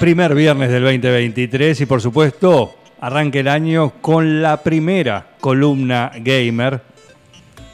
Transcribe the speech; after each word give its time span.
Primer 0.00 0.34
viernes 0.34 0.70
del 0.70 0.82
2023 0.82 1.80
y 1.80 1.86
por 1.86 2.02
supuesto 2.02 2.76
arranque 3.00 3.40
el 3.40 3.48
año 3.48 3.94
con 4.02 4.42
la 4.42 4.62
primera 4.62 5.36
columna 5.40 6.12
gamer 6.16 6.82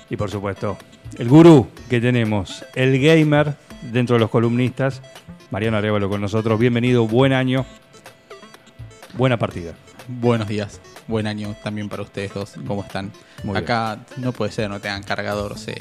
y 0.09 0.17
por 0.17 0.31
supuesto 0.31 0.79
el 1.19 1.29
gurú 1.29 1.67
que 1.91 2.01
tenemos, 2.01 2.65
el 2.77 3.01
gamer 3.01 3.57
dentro 3.91 4.15
de 4.15 4.21
los 4.21 4.31
columnistas, 4.31 5.03
Mariano 5.51 5.79
Arevalo 5.79 6.09
con 6.09 6.21
nosotros. 6.21 6.61
Bienvenido, 6.61 7.09
buen 7.09 7.33
año, 7.33 7.67
buena 9.15 9.37
partida. 9.37 9.75
Buenos 10.07 10.47
días, 10.47 10.81
buen 11.09 11.27
año 11.27 11.57
también 11.65 11.89
para 11.89 12.03
ustedes 12.03 12.33
dos. 12.33 12.55
¿Cómo 12.69 12.85
están? 12.85 13.11
Muy 13.43 13.57
Acá 13.57 13.99
no 14.19 14.33
puede 14.33 14.53
ser, 14.53 14.71
no 14.71 14.81
tengan 14.81 15.03
cargador, 15.03 15.59
sé. 15.59 15.77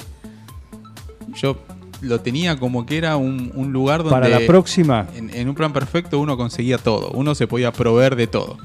Yo 1.34 1.62
lo 2.02 2.20
tenía 2.20 2.58
como 2.58 2.84
que 2.84 2.98
era 2.98 3.16
un, 3.16 3.50
un 3.54 3.72
lugar 3.72 4.02
donde. 4.02 4.10
Para 4.12 4.28
la 4.28 4.46
próxima, 4.46 5.06
En, 5.16 5.30
en 5.34 5.48
un 5.48 5.54
plan 5.54 5.72
perfecto 5.72 6.18
uno 6.20 6.36
conseguía 6.36 6.78
todo, 6.78 7.10
uno 7.12 7.34
se 7.34 7.46
podía 7.46 7.72
proveer 7.72 8.16
de 8.16 8.26
todo. 8.26 8.58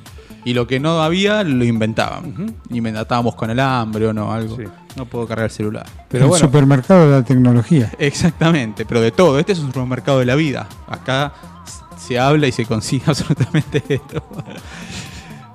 Y 0.44 0.54
lo 0.54 0.66
que 0.66 0.80
no 0.80 1.02
había 1.02 1.44
lo 1.44 1.66
inventaban. 1.66 2.56
Inventábamos 2.70 3.36
con 3.36 3.50
el 3.50 3.60
hambre 3.60 4.08
o 4.08 4.14
no, 4.14 4.32
algo. 4.32 4.56
Sí. 4.56 4.64
No 4.96 5.06
puedo 5.06 5.28
cargar 5.28 5.46
el 5.46 5.52
celular. 5.52 5.86
pero 6.08 6.24
el 6.24 6.30
bueno, 6.30 6.46
supermercado 6.46 7.10
de 7.10 7.18
la 7.20 7.24
tecnología. 7.26 7.92
Exactamente, 8.00 8.86
pero 8.86 9.02
de 9.02 9.12
todo. 9.12 9.40
Este 9.40 9.52
es 9.52 9.60
un 9.60 9.68
supermercado 9.68 10.20
de 10.20 10.26
la 10.26 10.36
vida. 10.36 10.70
Acá 10.88 11.34
se 11.98 12.18
habla 12.18 12.48
y 12.48 12.54
se 12.54 12.66
consigue 12.66 13.04
absolutamente 13.08 13.84
de 13.86 14.00
todo. 14.00 14.44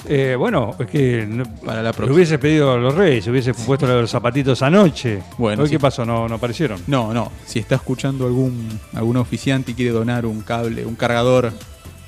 Eh, 0.09 0.35
bueno, 0.39 0.75
es 0.79 0.87
que 0.87 1.27
no- 1.29 1.45
Para 1.65 1.83
la 1.83 1.91
lo 1.91 1.95
próxima. 1.95 2.15
hubiese 2.17 2.39
pedido 2.39 2.73
a 2.73 2.77
los 2.77 2.95
reyes, 2.95 3.27
hubiese 3.29 3.55
puesto 3.55 3.87
los 3.87 4.11
zapatitos 4.11 4.63
anoche. 4.63 5.21
Bueno, 5.39 5.65
sí. 5.67 5.73
qué 5.73 5.79
pasó, 5.79 6.05
no, 6.05 6.29
no 6.29 6.35
aparecieron. 6.37 6.81
No, 6.87 7.13
no. 7.15 7.31
Si 7.47 7.59
está 7.59 7.77
escuchando 7.77 8.27
algún, 8.27 8.69
algún 8.95 9.17
oficiante 9.17 9.73
y 9.73 9.75
quiere 9.75 9.93
donar 9.93 10.27
un 10.27 10.41
cable, 10.43 10.85
un 10.85 10.95
cargador, 10.97 11.53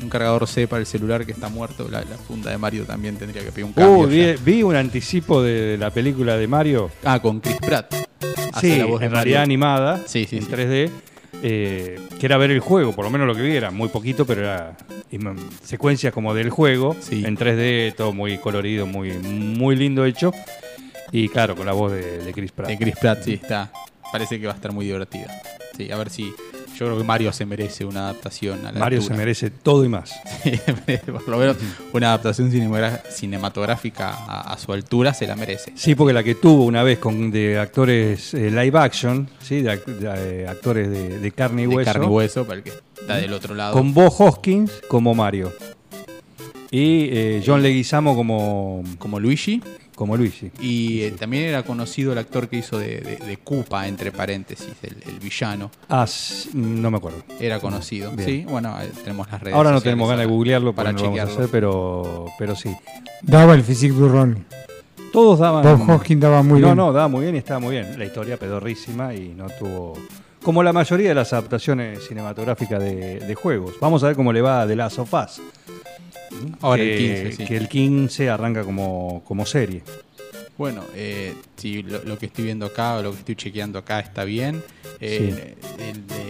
un 0.03 0.09
cargador 0.09 0.47
C 0.49 0.67
para 0.67 0.81
el 0.81 0.87
celular 0.87 1.25
que 1.25 1.33
está 1.33 1.49
muerto, 1.49 1.87
la, 1.91 2.01
la 2.01 2.17
funda 2.17 2.51
de 2.51 2.59
Mario 2.59 2.85
también 2.85 3.17
tendría 3.17 3.43
que 3.45 3.51
pedir 3.53 3.65
un 3.67 3.73
cambio. 3.73 4.07
Uh, 4.09 4.39
vi, 4.45 4.63
un 4.63 4.75
anticipo 4.77 5.43
de 5.43 5.77
la 5.79 5.91
película 5.91 6.37
de 6.37 6.47
Mario. 6.49 6.91
Ah, 7.05 7.21
con 7.21 7.41
Chris 7.41 7.57
Pratt. 7.59 7.95
Hace 8.53 8.73
Sí, 8.75 8.79
la 8.79 8.87
voz 8.87 9.01
de 9.01 9.07
en 9.07 9.13
realidad 9.13 9.43
animada, 9.43 10.01
Sí, 10.07 10.27
sí, 10.29 10.37
en 10.39 10.43
sí. 10.45 10.51
3D, 10.53 10.91
eh, 11.43 11.99
que 12.19 12.27
era 12.27 12.37
ver 12.39 12.51
el 12.51 12.61
juego, 12.61 12.93
por 12.93 13.05
lo 13.05 13.11
menos 13.11 13.27
lo 13.27 13.35
que 13.35 13.43
vi 13.43 13.53
era 13.57 13.71
muy 13.71 13.89
poquito, 13.89 14.25
pero 14.27 14.43
era 14.43 14.77
secuencias 15.63 16.13
como 16.13 16.35
del 16.35 16.51
juego, 16.51 16.97
Sí. 17.01 17.25
en 17.25 17.37
3D, 17.37 17.95
todo 17.97 18.13
muy 18.13 18.39
colorido, 18.39 18.87
muy, 18.87 19.13
muy 19.13 19.77
lindo 19.77 20.05
hecho, 20.05 20.33
y 21.13 21.29
claro, 21.29 21.55
con 21.57 21.67
la 21.67 21.73
voz 21.73 21.93
de, 21.93 22.19
de 22.19 22.33
Chris 22.33 22.53
Pratt. 22.53 22.69
De 22.69 22.79
Chris 22.79 22.95
Pratt, 23.01 23.23
sí, 23.25 23.35
está. 23.35 23.71
Parece 24.13 24.39
que 24.41 24.47
va 24.47 24.53
a 24.53 24.57
estar 24.57 24.73
muy 24.73 24.87
divertida. 24.87 25.27
Sí, 25.77 25.91
a 25.91 25.97
ver 25.97 26.11
si. 26.11 26.33
Yo 26.79 26.87
creo 26.87 26.99
que 26.99 27.05
Mario 27.05 27.33
se 27.33 27.47
merece 27.47 27.85
una 27.85 28.01
adaptación 28.01 28.67
a 28.67 28.73
la 28.73 28.81
Mario 28.81 29.01
se 29.01 29.15
merece 29.15 29.51
todo 29.51 29.85
y 29.85 29.89
más. 29.89 30.13
Sí, 30.43 30.61
por 31.07 31.29
lo 31.29 31.39
menos 31.39 31.57
una 31.93 32.09
adaptación 32.09 32.51
cinematográfica 33.11 34.11
a, 34.11 34.53
a 34.53 34.59
su 34.59 34.73
altura 34.73 35.15
se 35.15 35.27
la 35.27 35.37
merece. 35.37 35.73
Sí, 35.77 35.95
porque 35.95 36.13
la 36.13 36.23
que 36.23 36.35
tuvo 36.35 36.65
una 36.65 36.83
vez 36.83 36.99
con 36.99 37.31
de 37.31 37.59
actores 37.59 38.35
eh, 38.35 38.51
live 38.51 38.79
action, 38.79 39.29
¿sí? 39.41 39.63
de, 39.63 39.81
eh, 39.87 40.47
actores 40.49 40.91
de, 40.91 41.19
de 41.21 41.33
carne 41.33 41.63
y 41.63 41.67
De 41.67 41.77
hueso, 41.77 41.93
carne 41.93 42.07
y 42.07 42.09
hueso, 42.11 42.45
para 42.45 42.59
el 42.59 42.63
que 42.65 42.73
está 43.01 43.17
del 43.17 43.33
otro 43.33 43.55
lado. 43.55 43.73
con 43.73 43.95
Bo 43.95 44.07
Hoskins 44.07 44.73
como 44.89 45.15
Mario. 45.15 45.53
Y 46.71 47.09
eh, 47.13 47.43
John 47.47 47.63
Leguizamo 47.63 48.17
como, 48.17 48.83
como 48.99 49.21
Luigi. 49.21 49.63
Como 49.95 50.17
Luigi. 50.17 50.51
Y 50.61 51.03
eh, 51.03 51.11
también 51.13 51.45
era 51.45 51.63
conocido 51.63 52.13
el 52.13 52.19
actor 52.19 52.49
que 52.49 52.57
hizo 52.57 52.79
de, 52.79 53.01
de, 53.01 53.17
de 53.17 53.37
Koopa, 53.37 53.87
entre 53.87 54.11
paréntesis, 54.13 54.73
el, 54.83 54.97
el 55.07 55.21
villano. 55.21 55.71
Ah, 55.89 56.07
sí, 56.07 56.51
no 56.55 56.91
me 56.91 56.97
acuerdo. 56.99 57.23
Era 57.39 57.61
conocido. 57.61 58.11
Bien. 58.13 58.29
Sí, 58.29 58.45
bueno, 58.49 58.77
eh, 58.81 58.91
tenemos 59.03 59.31
las 59.31 59.41
redes 59.41 59.55
Ahora 59.55 59.71
no 59.71 59.81
tenemos 59.81 60.09
ganas 60.09 60.27
de 60.27 60.33
googlearlo 60.33 60.75
para 60.75 60.93
no 60.93 60.99
lo 60.99 61.05
vamos 61.05 61.19
a 61.19 61.23
chequearlo. 61.23 61.45
hacer, 61.45 61.51
pero, 61.53 62.27
pero 62.39 62.57
sí. 62.57 62.75
Daba 63.23 63.55
el 63.55 63.63
physique 63.63 63.95
du 63.95 64.09
rol. 64.09 64.37
Todos 65.13 65.39
daban. 65.39 65.63
Bob 65.63 65.89
Hoskins 65.91 66.21
daba 66.21 66.43
muy 66.43 66.61
no, 66.61 66.67
bien. 66.69 66.77
no, 66.77 66.93
daba 66.93 67.07
muy 67.09 67.23
bien 67.23 67.37
y 67.37 67.39
estaba 67.39 67.61
muy 67.61 67.71
bien. 67.77 67.97
La 67.99 68.05
historia 68.05 68.37
pedorrísima 68.37 69.15
y 69.15 69.29
no 69.29 69.47
tuvo. 69.49 69.95
Como 70.43 70.63
la 70.63 70.73
mayoría 70.73 71.09
de 71.11 71.15
las 71.15 71.33
adaptaciones 71.33 72.07
cinematográficas 72.09 72.83
de, 72.83 73.21
de 73.21 73.35
juegos. 73.35 73.75
Vamos 73.81 74.03
a 74.03 74.09
ver 74.09 74.17
cómo 74.17 74.33
le 74.33 74.43
va 74.43 74.63
a 74.63 74.67
The 74.67 74.75
Last 74.77 74.99
of 74.99 75.15
Us. 75.15 75.41
Ahora 76.61 76.83
que, 76.83 76.93
el 77.21 77.23
15, 77.31 77.37
sí. 77.37 77.45
que 77.49 77.57
el 77.57 77.69
15 77.69 78.31
arranca 78.31 78.65
como, 78.65 79.23
como 79.25 79.45
serie. 79.47 79.83
Bueno, 80.57 80.85
eh, 80.95 81.35
si 81.57 81.83
lo, 81.83 82.03
lo 82.05 82.17
que 82.19 82.27
estoy 82.27 82.45
viendo 82.45 82.67
acá 82.67 82.97
o 82.97 83.03
lo 83.03 83.11
que 83.13 83.19
estoy 83.19 83.37
chequeando 83.37 83.79
acá 83.79 84.01
está 84.01 84.25
bien. 84.25 84.63
eh, 85.01 85.55
el, 85.79 86.07
de- 86.07 86.25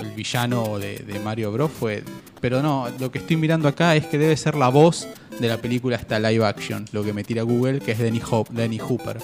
el 0.00 0.10
villano 0.12 0.78
de, 0.78 0.98
de 0.98 1.18
Mario 1.20 1.50
Bros. 1.52 1.70
fue. 1.70 2.02
Pero 2.40 2.62
no, 2.62 2.88
lo 3.00 3.10
que 3.10 3.18
estoy 3.18 3.36
mirando 3.36 3.66
acá 3.66 3.96
es 3.96 4.06
que 4.06 4.18
debe 4.18 4.36
ser 4.36 4.54
la 4.56 4.68
voz 4.68 5.08
de 5.40 5.48
la 5.48 5.56
película 5.56 5.96
esta 5.96 6.18
live 6.20 6.44
action, 6.44 6.84
lo 6.92 7.02
que 7.02 7.12
me 7.14 7.24
tira 7.24 7.42
Google, 7.42 7.80
que 7.80 7.92
es 7.92 7.98
Denny, 7.98 8.20
Hop, 8.30 8.48
Denny 8.50 8.78
Hooper. 8.78 9.18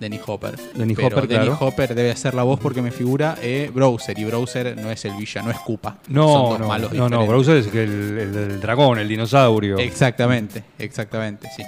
Denny 0.00 0.18
Hopper. 0.26 0.56
Denny 0.74 0.94
Pero 0.94 1.08
Hopper, 1.08 1.28
Denny 1.28 1.46
claro. 1.46 1.58
Hopper 1.66 1.94
debe 1.94 2.16
ser 2.16 2.34
la 2.34 2.42
voz 2.42 2.58
porque 2.58 2.80
me 2.82 2.90
figura 2.90 3.36
eh, 3.42 3.70
Browser. 3.72 4.18
Y 4.18 4.24
Browser 4.24 4.76
no 4.76 4.90
es 4.90 5.04
el 5.04 5.12
villano, 5.14 5.48
no 5.48 5.52
es 5.52 5.60
Koopa. 5.60 5.98
Son 6.06 6.14
No, 6.14 6.26
dos 6.26 6.58
no, 6.58 6.66
malos 6.68 6.92
no, 6.92 7.08
no. 7.08 7.26
Browser 7.26 7.58
es 7.58 7.66
el, 7.74 8.58
dragón, 8.60 8.98
el 8.98 9.06
dinosaurio. 9.08 9.78
Exactamente, 9.78 10.64
exactamente, 10.78 11.48
sí. 11.56 11.62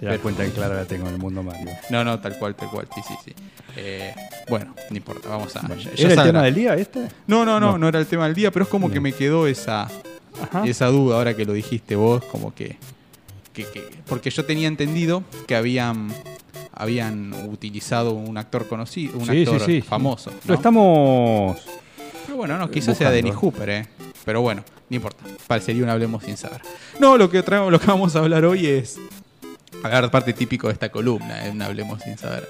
Te 0.00 0.06
das 0.06 0.18
cuenta 0.20 0.42
que 0.44 0.50
clara 0.52 0.74
la 0.76 0.86
tengo 0.86 1.06
en 1.08 1.12
el 1.14 1.20
mundo 1.20 1.42
Mario. 1.42 1.68
No, 1.90 2.02
no, 2.02 2.18
tal 2.18 2.38
cual, 2.38 2.54
tal 2.54 2.70
cual, 2.70 2.88
sí, 2.94 3.02
sí, 3.06 3.14
sí. 3.26 3.32
Eh, 3.76 4.14
bueno, 4.48 4.74
no 4.88 4.96
importa, 4.96 5.28
vamos 5.28 5.54
a... 5.56 5.68
ya- 5.68 5.76
ya 5.94 6.06
¿Era 6.08 6.22
el 6.22 6.28
tema 6.28 6.42
del 6.42 6.54
día 6.54 6.74
este? 6.74 7.00
No, 7.26 7.44
no, 7.44 7.60
no, 7.60 7.72
No. 7.72 7.78
no, 7.78 7.88
era 7.88 7.98
el 7.98 8.06
tema 8.06 8.24
del 8.24 8.34
día, 8.34 8.50
pero 8.50 8.62
es 8.64 8.70
como 8.70 8.90
que 8.90 8.98
me 8.98 9.12
quedó 9.12 9.46
esa, 9.46 9.82
Ajá. 10.42 10.62
esa 10.64 10.86
duda 10.86 11.16
ahora 11.16 11.36
que 11.36 11.44
lo 11.44 11.52
dijiste 11.52 11.96
vos, 11.96 12.24
como 12.24 12.54
que, 12.54 12.78
que- 13.52 13.66
que- 13.66 13.84
Porque 14.06 14.30
yo 14.30 14.46
tenía 14.46 14.68
entendido 14.68 15.22
que 15.46 15.54
habían 15.54 16.08
habían 16.80 17.32
utilizado 17.50 18.12
un 18.12 18.36
actor 18.38 18.66
conocido, 18.68 19.18
un 19.18 19.26
Sí, 19.26 19.40
actor 19.42 19.60
sí. 19.60 19.80
famoso. 19.82 20.30
Lo 20.30 20.36
¿no? 20.48 20.54
estamos. 20.54 21.58
Pero 22.26 22.36
bueno, 22.36 22.58
no, 22.58 22.70
quizás 22.70 22.96
sea. 22.96 23.10
Dennis 23.10 23.34
Hooper, 23.34 23.68
¿eh? 23.70 23.86
Pero 24.24 24.40
bueno, 24.42 24.64
no 24.88 24.96
importa. 24.96 25.24
Parecería 25.46 25.82
un 25.82 25.90
Hablemos 25.90 26.24
sin 26.24 26.36
saber. 26.36 26.60
No, 26.98 27.16
lo 27.16 27.30
que, 27.30 27.42
traemos, 27.42 27.70
lo 27.72 27.80
que 27.80 27.86
vamos 27.86 28.14
a 28.16 28.20
hablar 28.20 28.44
hoy 28.44 28.66
es... 28.66 28.98
Agarrar 29.82 30.10
parte 30.10 30.32
típico 30.34 30.66
de 30.66 30.74
esta 30.74 30.90
columna, 30.90 31.46
¿eh? 31.46 31.50
un 31.50 31.62
Hablemos 31.62 32.02
sin 32.02 32.18
saber. 32.18 32.48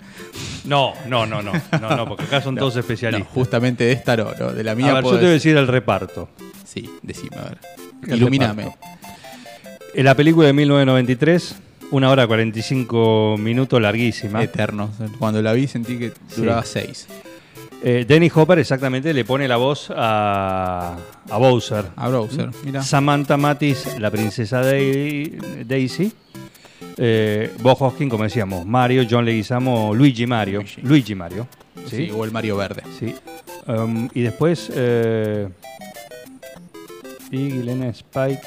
No, 0.65 0.95
no, 1.07 1.27
no, 1.27 1.43
no. 1.43 1.53
No, 1.81 1.97
no, 1.97 2.09
porque 2.09 2.25
acá 2.25 2.41
son 2.41 2.57
todos 2.57 2.75
No, 2.75 2.81
especialistas. 2.81 3.33
justamente 3.33 3.85
de 3.85 3.93
esta 3.93 4.17
no, 4.17 4.33
no, 4.39 4.53
de 4.53 4.65
la 4.65 4.75
mía 4.75 4.91
a 4.91 4.95
ver, 4.95 5.05
yo 5.05 5.11
te 5.13 5.17
voy 5.17 5.25
a 5.27 5.29
decir- 5.29 5.55
decir 5.55 5.57
el 5.57 5.69
reparto. 5.69 6.29
Sí, 6.65 6.91
decime, 7.03 7.37
a 7.37 7.43
ver. 7.45 7.59
El 8.09 8.17
Ilumíname. 8.17 8.65
reparto. 8.65 8.87
En 9.95 10.05
la 10.05 10.15
película 10.17 10.47
de 10.49 10.53
1993, 10.55 11.55
una 11.91 12.11
hora 12.11 12.27
45 12.27 13.37
minutos, 13.39 13.81
larguísima. 13.81 14.42
Eternos. 14.42 14.91
Cuando 15.19 15.42
la 15.42 15.53
vi 15.53 15.66
sentí 15.66 15.98
que 15.98 16.13
duraba 16.37 16.65
seis. 16.65 17.07
Eh, 17.83 18.04
Dennis 18.07 18.33
Hopper 18.37 18.59
exactamente 18.59 19.15
le 19.15 19.25
pone 19.25 19.48
la 19.48 19.57
voz 19.57 19.91
a, 19.95 20.97
a 21.31 21.39
Bowser. 21.39 21.87
A 21.97 22.09
Browser, 22.09 22.51
mira. 22.65 22.83
Samantha 22.83 23.37
Matis, 23.39 23.98
la 23.98 24.10
princesa 24.10 24.60
Dai- 24.63 25.65
Daisy. 25.65 26.13
Eh, 26.98 27.51
Bob 27.63 27.81
Hoskins, 27.81 28.10
como 28.10 28.25
decíamos, 28.25 28.66
Mario, 28.66 29.07
John 29.10 29.25
Leguizamo, 29.25 29.95
Luigi 29.95 30.27
Mario. 30.27 30.60
Luigi. 30.60 30.83
Luigi, 30.83 31.15
Mario. 31.15 31.47
Sí, 31.87 31.97
¿sí? 32.07 32.10
o 32.15 32.25
el 32.25 32.31
Mario 32.31 32.59
Verde. 32.59 32.83
Sí. 32.98 33.15
Um, 33.66 34.09
y 34.13 34.21
después. 34.21 34.71
Eh, 34.75 35.48
y 37.31 37.48
Spike. 37.91 38.42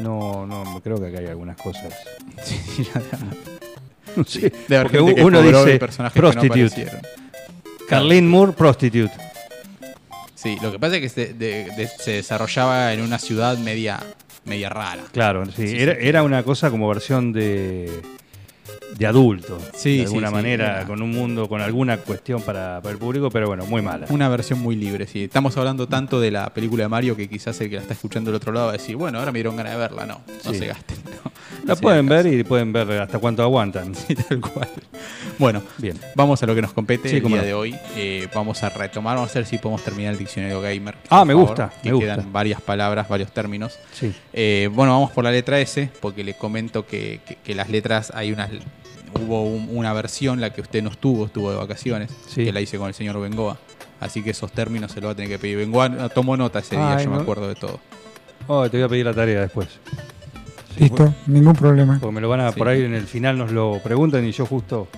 No, 0.00 0.46
no, 0.46 0.80
creo 0.82 1.00
que 1.00 1.06
acá 1.08 1.18
hay 1.18 1.26
algunas 1.26 1.56
cosas. 1.56 1.92
Sí, 2.42 2.88
No 4.16 4.24
sé, 4.24 4.52
De 4.68 4.76
haber 4.76 4.90
porque 4.90 4.98
gente 4.98 5.14
que 5.16 5.24
uno 5.24 5.42
dice 5.42 5.78
personajes 5.78 6.14
que 6.14 6.20
no 6.20 6.32
prostitute. 6.32 7.00
Carlene 7.88 8.26
Moore, 8.28 8.52
prostitute. 8.52 9.12
Sí, 10.34 10.56
lo 10.62 10.70
que 10.72 10.78
pasa 10.78 10.96
es 10.96 11.02
que 11.02 11.08
se, 11.08 11.34
de- 11.34 11.64
de- 11.76 11.88
se 11.88 12.12
desarrollaba 12.12 12.92
en 12.92 13.00
una 13.02 13.18
ciudad 13.18 13.58
media, 13.58 13.98
media 14.44 14.68
rara. 14.68 15.02
Claro, 15.12 15.44
sí. 15.46 15.68
Sí, 15.68 15.76
era, 15.78 15.94
sí. 15.94 15.98
era 16.02 16.22
una 16.22 16.42
cosa 16.42 16.70
como 16.70 16.88
versión 16.88 17.32
de. 17.32 17.90
De 18.96 19.06
adulto. 19.06 19.58
Sí, 19.74 19.98
de 19.98 20.04
alguna 20.04 20.28
sí, 20.28 20.34
manera, 20.34 20.76
era- 20.78 20.86
con 20.86 21.02
un 21.02 21.10
mundo, 21.10 21.48
con 21.48 21.60
alguna 21.60 21.98
cuestión 21.98 22.42
para, 22.42 22.80
para 22.80 22.92
el 22.92 22.98
público, 22.98 23.30
pero 23.30 23.46
bueno, 23.48 23.66
muy 23.66 23.82
mala. 23.82 24.06
Una 24.10 24.28
versión 24.28 24.60
muy 24.60 24.76
libre, 24.76 25.06
sí. 25.06 25.24
Estamos 25.24 25.56
hablando 25.56 25.86
tanto 25.88 26.20
de 26.20 26.30
la 26.30 26.52
película 26.52 26.84
de 26.84 26.88
Mario 26.88 27.16
que 27.16 27.28
quizás 27.28 27.60
el 27.60 27.68
que 27.70 27.76
la 27.76 27.82
está 27.82 27.94
escuchando 27.94 28.30
del 28.30 28.36
otro 28.36 28.52
lado 28.52 28.66
va 28.66 28.72
a 28.72 28.76
decir, 28.76 28.96
bueno, 28.96 29.18
ahora 29.18 29.30
me 29.32 29.38
dieron 29.38 29.56
ganas 29.56 29.72
de 29.72 29.78
verla. 29.78 30.06
No, 30.06 30.20
no 30.44 30.54
se 30.54 30.66
gasten. 30.66 30.96
no. 31.04 31.30
La 31.64 31.74
No 31.74 31.80
pueden 31.80 32.06
ver 32.06 32.26
y 32.26 32.44
pueden 32.44 32.72
ver 32.72 32.90
hasta 32.92 33.18
cuánto 33.18 33.42
aguantan. 33.42 33.94
Sí, 33.94 34.14
tal 34.14 34.40
cual. 34.40 34.68
Bueno, 35.38 35.62
Bien. 35.76 35.98
vamos 36.14 36.42
a 36.42 36.46
lo 36.46 36.54
que 36.54 36.62
nos 36.62 36.72
compete 36.72 37.10
el 37.16 37.22
día 37.22 37.36
no. 37.36 37.42
de 37.42 37.54
hoy. 37.54 37.74
Eh, 37.96 38.26
vamos 38.34 38.62
a 38.62 38.70
retomar, 38.70 39.16
vamos 39.16 39.30
a 39.32 39.34
ver 39.40 39.46
si 39.46 39.58
podemos 39.58 39.82
terminar 39.84 40.12
el 40.14 40.18
diccionario 40.18 40.60
gamer. 40.60 40.94
Ah, 41.10 41.24
me 41.24 41.34
favor, 41.34 41.48
gusta, 41.48 41.72
Que 41.82 41.90
me 41.90 41.94
gusta. 41.96 42.14
quedan 42.16 42.32
varias 42.32 42.60
palabras, 42.62 43.08
varios 43.08 43.32
términos. 43.32 43.78
Sí. 43.92 44.12
Eh, 44.32 44.68
bueno, 44.72 44.92
vamos 44.92 45.10
por 45.10 45.24
la 45.24 45.30
letra 45.30 45.60
S, 45.60 45.90
porque 46.00 46.24
le 46.24 46.34
comento 46.34 46.86
que, 46.86 47.20
que- 47.26 47.36
que 47.36 47.54
las 47.54 47.68
letras 47.68 48.10
hay 48.14 48.32
unas. 48.32 48.50
Hubo 49.20 49.44
un- 49.44 49.68
una 49.72 49.92
versión, 49.92 50.40
la 50.40 50.50
que 50.52 50.60
usted 50.60 50.82
no 50.82 50.90
estuvo, 50.90 51.26
estuvo 51.26 51.50
de 51.50 51.56
vacaciones, 51.56 52.10
Sí. 52.28 52.44
que 52.44 52.52
la 52.52 52.60
hice 52.60 52.78
con 52.78 52.88
el 52.88 52.94
señor 52.94 53.20
Bengoa. 53.20 53.58
Así 54.00 54.22
que 54.22 54.30
esos 54.30 54.52
términos 54.52 54.92
se 54.92 55.00
los 55.00 55.08
va 55.08 55.12
a 55.12 55.14
tener 55.16 55.30
que 55.30 55.38
pedir. 55.38 55.56
Bengoa 55.58 55.88
no- 55.88 56.08
tomó 56.08 56.36
nota 56.36 56.60
ese 56.60 56.76
día, 56.76 56.96
Ay, 56.96 57.04
yo 57.04 57.10
me 57.10 57.16
acuerdo 57.20 57.48
de 57.48 57.54
todo. 57.56 57.80
Oh, 58.46 58.68
te 58.70 58.76
voy 58.78 58.84
a 58.84 58.88
pedir 58.88 59.04
la 59.06 59.14
tarea 59.14 59.40
después. 59.40 59.68
Sí, 60.74 60.84
Listo, 60.84 61.12
ningún 61.26 61.54
problema. 61.54 61.98
Porque 62.00 62.14
me 62.14 62.20
lo 62.20 62.28
van 62.28 62.40
a, 62.40 62.52
Sí. 62.52 62.58
por 62.58 62.68
ahí 62.68 62.82
en 62.84 62.94
el 62.94 63.06
final 63.06 63.36
nos 63.36 63.50
lo 63.50 63.80
preguntan 63.82 64.24
y 64.24 64.32
yo 64.32 64.46
justo, 64.46 64.88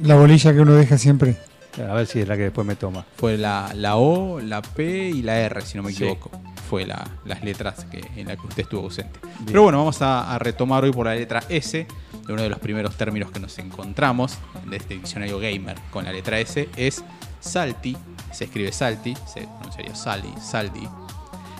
La 0.00 0.14
bolilla 0.16 0.52
que 0.52 0.60
uno 0.60 0.74
deja 0.74 0.98
siempre. 0.98 1.36
A 1.78 1.94
ver 1.94 2.06
si 2.06 2.20
es 2.20 2.28
la 2.28 2.36
que 2.36 2.44
después 2.44 2.66
me 2.66 2.76
toma. 2.76 3.04
Fue 3.16 3.36
la, 3.36 3.70
la 3.74 3.96
O, 3.96 4.40
la 4.40 4.62
P 4.62 5.08
y 5.10 5.22
la 5.22 5.38
R, 5.40 5.60
si 5.62 5.76
no 5.76 5.82
me 5.84 5.92
Sí. 5.92 6.04
equivoco. 6.04 6.30
Fue 6.68 6.84
la- 6.84 7.06
las 7.24 7.44
letras 7.44 7.84
que, 7.84 8.00
en 8.16 8.26
las 8.28 8.38
que 8.38 8.46
usted 8.46 8.62
estuvo 8.64 8.82
ausente. 8.82 9.20
Pero 9.46 9.62
bueno, 9.62 9.78
vamos 9.78 10.02
a, 10.02 10.34
a 10.34 10.38
retomar 10.38 10.82
hoy 10.84 10.92
por 10.92 11.06
la 11.06 11.14
letra 11.14 11.42
S. 11.48 11.86
de 12.26 12.32
Uno 12.32 12.42
de 12.42 12.48
los 12.48 12.58
primeros 12.58 12.96
términos 12.96 13.30
que 13.30 13.38
nos 13.38 13.56
encontramos 13.58 14.36
de 14.68 14.76
este 14.78 14.94
diccionario 14.94 15.38
gamer 15.38 15.76
con 15.92 16.04
la 16.04 16.12
letra 16.12 16.40
S 16.40 16.68
es 16.76 17.04
salty. 17.38 17.96
Se 18.32 18.44
escribe 18.44 18.72
salty, 18.72 19.14
se 19.32 19.42
pronunciaría 19.42 19.94
sali, 19.94 20.28
saldi. 20.42 20.88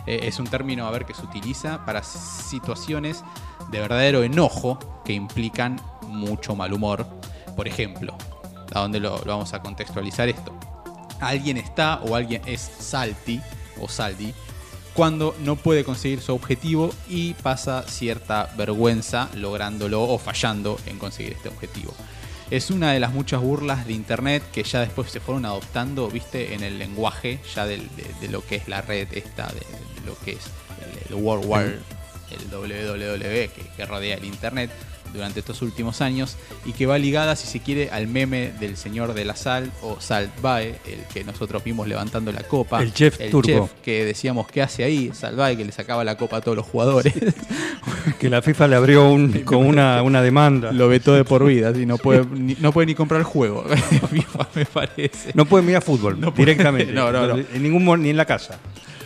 Eh, 0.08 0.20
es 0.24 0.40
un 0.40 0.46
término 0.48 0.86
a 0.86 0.90
ver 0.90 1.04
que 1.04 1.14
se 1.14 1.22
utiliza 1.22 1.84
para 1.84 2.02
situaciones 2.02 3.22
de 3.70 3.80
verdadero 3.80 4.22
enojo 4.24 4.78
que 5.04 5.12
implican 5.12 5.80
mucho 6.08 6.56
mal 6.56 6.72
humor. 6.72 7.06
Por 7.56 7.68
ejemplo, 7.68 8.16
¿a 8.76 8.80
dónde 8.80 9.00
lo, 9.00 9.18
vamos 9.24 9.54
a 9.54 9.62
contextualizar 9.62 10.28
esto? 10.28 10.52
Alguien 11.20 11.56
está 11.56 12.00
o 12.02 12.14
alguien 12.14 12.42
es 12.44 12.60
salty 12.60 13.40
o 13.80 13.88
saldi 13.88 14.34
cuando 14.92 15.34
no 15.40 15.56
puede 15.56 15.84
conseguir 15.84 16.20
su 16.20 16.34
objetivo 16.34 16.90
y 17.08 17.34
pasa 17.34 17.82
cierta 17.82 18.50
vergüenza 18.56 19.28
lográndolo 19.34 20.02
o 20.02 20.18
fallando 20.18 20.78
en 20.86 20.98
conseguir 20.98 21.32
este 21.34 21.48
objetivo. 21.48 21.94
Es 22.50 22.70
una 22.70 22.92
de 22.92 23.00
las 23.00 23.12
muchas 23.12 23.40
burlas 23.40 23.86
de 23.86 23.92
internet 23.92 24.42
que 24.52 24.62
ya 24.62 24.80
después 24.80 25.10
se 25.10 25.20
fueron 25.20 25.44
adoptando, 25.44 26.08
viste, 26.08 26.54
en 26.54 26.62
el 26.62 26.78
lenguaje 26.78 27.40
ya 27.54 27.66
de, 27.66 27.82
lo 28.30 28.44
que 28.46 28.56
es 28.56 28.68
la 28.68 28.82
red 28.82 29.08
esta, 29.12 29.46
de, 29.48 29.62
lo 30.06 30.16
que 30.18 30.32
es 30.32 30.44
el, 31.08 31.14
el 31.14 31.22
World 31.22 31.44
War, 31.46 31.64
el 31.64 32.50
WWW 32.50 33.52
que, 33.54 33.70
que 33.76 33.86
rodea 33.86 34.16
el 34.16 34.24
internet 34.24 34.70
durante 35.16 35.40
estos 35.40 35.60
últimos 35.62 36.00
años 36.00 36.36
y 36.64 36.72
que 36.72 36.86
va 36.86 36.98
ligada, 36.98 37.34
si 37.34 37.46
se 37.48 37.58
quiere, 37.60 37.90
al 37.90 38.06
meme 38.06 38.52
del 38.60 38.76
señor 38.76 39.14
de 39.14 39.24
la 39.24 39.34
sal 39.34 39.72
o 39.82 40.00
Salt 40.00 40.30
Bae, 40.40 40.76
el 40.86 41.00
que 41.12 41.24
nosotros 41.24 41.64
vimos 41.64 41.88
levantando 41.88 42.30
la 42.30 42.42
copa. 42.44 42.80
El 42.82 42.92
chef 42.94 43.18
turco. 43.30 43.48
chef 43.48 43.70
que 43.82 44.04
decíamos, 44.04 44.46
¿qué 44.46 44.62
hace 44.62 44.84
ahí? 44.84 45.10
Salt 45.12 45.36
Bae, 45.36 45.56
que 45.56 45.64
le 45.64 45.72
sacaba 45.72 46.04
la 46.04 46.16
copa 46.16 46.36
a 46.36 46.40
todos 46.40 46.56
los 46.56 46.66
jugadores. 46.66 47.12
Que 48.20 48.30
la 48.30 48.40
FIFA 48.40 48.68
le 48.68 48.76
abrió 48.76 49.08
un- 49.10 49.32
con 49.44 49.58
una, 49.66 50.02
una 50.02 50.22
demanda. 50.22 50.70
Lo 50.72 50.88
vetó 50.88 51.14
de 51.14 51.24
por 51.24 51.44
vida, 51.44 51.72
y 51.76 51.86
no 51.86 51.98
puede, 51.98 52.24
ni, 52.26 52.54
no 52.60 52.72
puede 52.72 52.86
ni 52.86 52.94
comprar 52.94 53.20
el 53.20 53.24
juego. 53.24 53.64
FIFA, 54.10 54.48
me 54.54 54.64
parece. 54.64 55.30
No 55.34 55.44
puede 55.44 55.64
mirar 55.64 55.82
fútbol 55.82 56.20
No 56.20 56.32
puede. 56.32 56.46
directamente. 56.46 56.92
No, 56.92 57.10
no, 57.10 57.26
no. 57.26 57.36
En 57.36 57.62
ningún 57.62 58.02
ni 58.02 58.10
en 58.10 58.16
la 58.16 58.24
casa. 58.24 58.58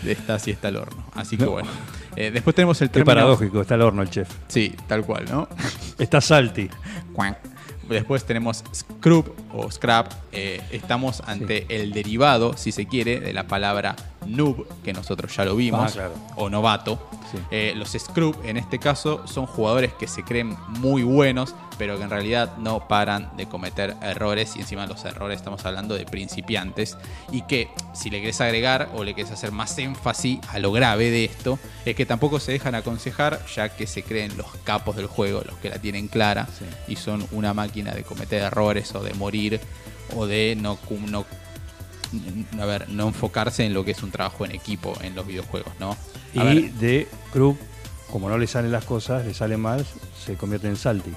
Está 0.06 0.34
así 0.34 0.50
está 0.50 0.68
el 0.68 0.76
horno. 0.76 1.04
Así 1.14 1.36
que 1.36 1.44
bueno. 1.44 1.68
Eh, 2.16 2.30
después 2.30 2.54
tenemos 2.56 2.80
el 2.82 2.88
Qué 2.88 2.94
término. 2.94 3.14
paradójico, 3.14 3.60
está 3.60 3.74
el 3.76 3.82
horno 3.82 4.02
el 4.02 4.10
chef. 4.10 4.28
Sí, 4.48 4.74
tal 4.86 5.04
cual, 5.04 5.26
¿no? 5.30 5.48
Está 5.98 6.20
salty. 6.20 6.68
Después 7.88 8.24
tenemos 8.24 8.62
scrub 8.74 9.34
o 9.52 9.70
scrap. 9.70 10.12
Eh, 10.32 10.60
estamos 10.70 11.22
ante 11.26 11.66
el 11.68 11.92
derivado, 11.92 12.56
si 12.56 12.70
se 12.72 12.86
quiere, 12.86 13.18
de 13.20 13.32
la 13.32 13.46
palabra 13.48 13.96
noob, 14.26 14.66
que 14.82 14.92
nosotros 14.92 15.34
ya 15.34 15.44
lo 15.44 15.56
vimos, 15.56 15.90
Ah, 15.90 15.92
claro. 15.92 16.12
o 16.36 16.48
novato. 16.50 17.08
Sí. 17.30 17.38
Eh, 17.50 17.72
los 17.76 17.90
scrub, 17.98 18.36
en 18.44 18.56
este 18.56 18.78
caso, 18.78 19.26
son 19.26 19.46
jugadores 19.46 19.92
que 19.94 20.06
se 20.08 20.24
creen 20.24 20.56
muy 20.68 21.02
buenos, 21.02 21.54
pero 21.78 21.96
que 21.96 22.04
en 22.04 22.10
realidad 22.10 22.56
no 22.58 22.86
paran 22.88 23.30
de 23.36 23.46
cometer 23.46 23.96
errores. 24.02 24.54
Y 24.56 24.60
encima 24.60 24.82
de 24.82 24.88
los 24.88 25.04
errores 25.04 25.36
estamos 25.38 25.64
hablando 25.64 25.94
de 25.94 26.04
principiantes. 26.04 26.98
Y 27.32 27.42
que 27.42 27.68
si 27.94 28.10
le 28.10 28.20
querés 28.20 28.40
agregar 28.40 28.90
o 28.94 29.04
le 29.04 29.14
querés 29.14 29.30
hacer 29.30 29.52
más 29.52 29.78
énfasis 29.78 30.40
a 30.48 30.58
lo 30.58 30.72
grave 30.72 31.10
de 31.10 31.24
esto, 31.24 31.58
es 31.84 31.94
que 31.96 32.04
tampoco 32.04 32.38
se 32.40 32.52
dejan 32.52 32.74
aconsejar, 32.74 33.40
ya 33.54 33.70
que 33.70 33.86
se 33.86 34.02
creen 34.02 34.36
los 34.36 34.46
capos 34.64 34.96
del 34.96 35.06
juego, 35.06 35.42
los 35.46 35.56
que 35.58 35.70
la 35.70 35.78
tienen 35.78 36.08
clara 36.08 36.46
Sí. 36.58 36.64
y 36.92 36.96
son 36.96 37.26
una 37.32 37.54
máquina 37.54 37.92
de 37.94 38.02
cometer 38.02 38.42
errores 38.42 38.94
o 38.94 39.02
de 39.02 39.14
morir 39.14 39.60
o 40.16 40.26
de 40.26 40.56
no, 40.60 40.78
no, 41.08 41.24
a 42.60 42.64
ver, 42.66 42.88
no 42.88 43.08
enfocarse 43.08 43.64
en 43.64 43.74
lo 43.74 43.84
que 43.84 43.92
es 43.92 44.02
un 44.02 44.10
trabajo 44.10 44.44
en 44.44 44.52
equipo 44.52 44.96
en 45.02 45.14
los 45.14 45.26
videojuegos, 45.26 45.72
¿no? 45.78 45.92
A 45.92 45.96
Y 46.34 46.38
ver, 46.62 46.72
de 46.74 47.08
Cruz, 47.32 47.56
como 48.10 48.28
no 48.28 48.38
le 48.38 48.46
salen 48.46 48.72
las 48.72 48.84
cosas, 48.84 49.24
le 49.26 49.34
sale 49.34 49.56
mal, 49.56 49.84
se 50.24 50.34
convierte 50.34 50.68
en 50.68 50.76
salty. 50.76 51.12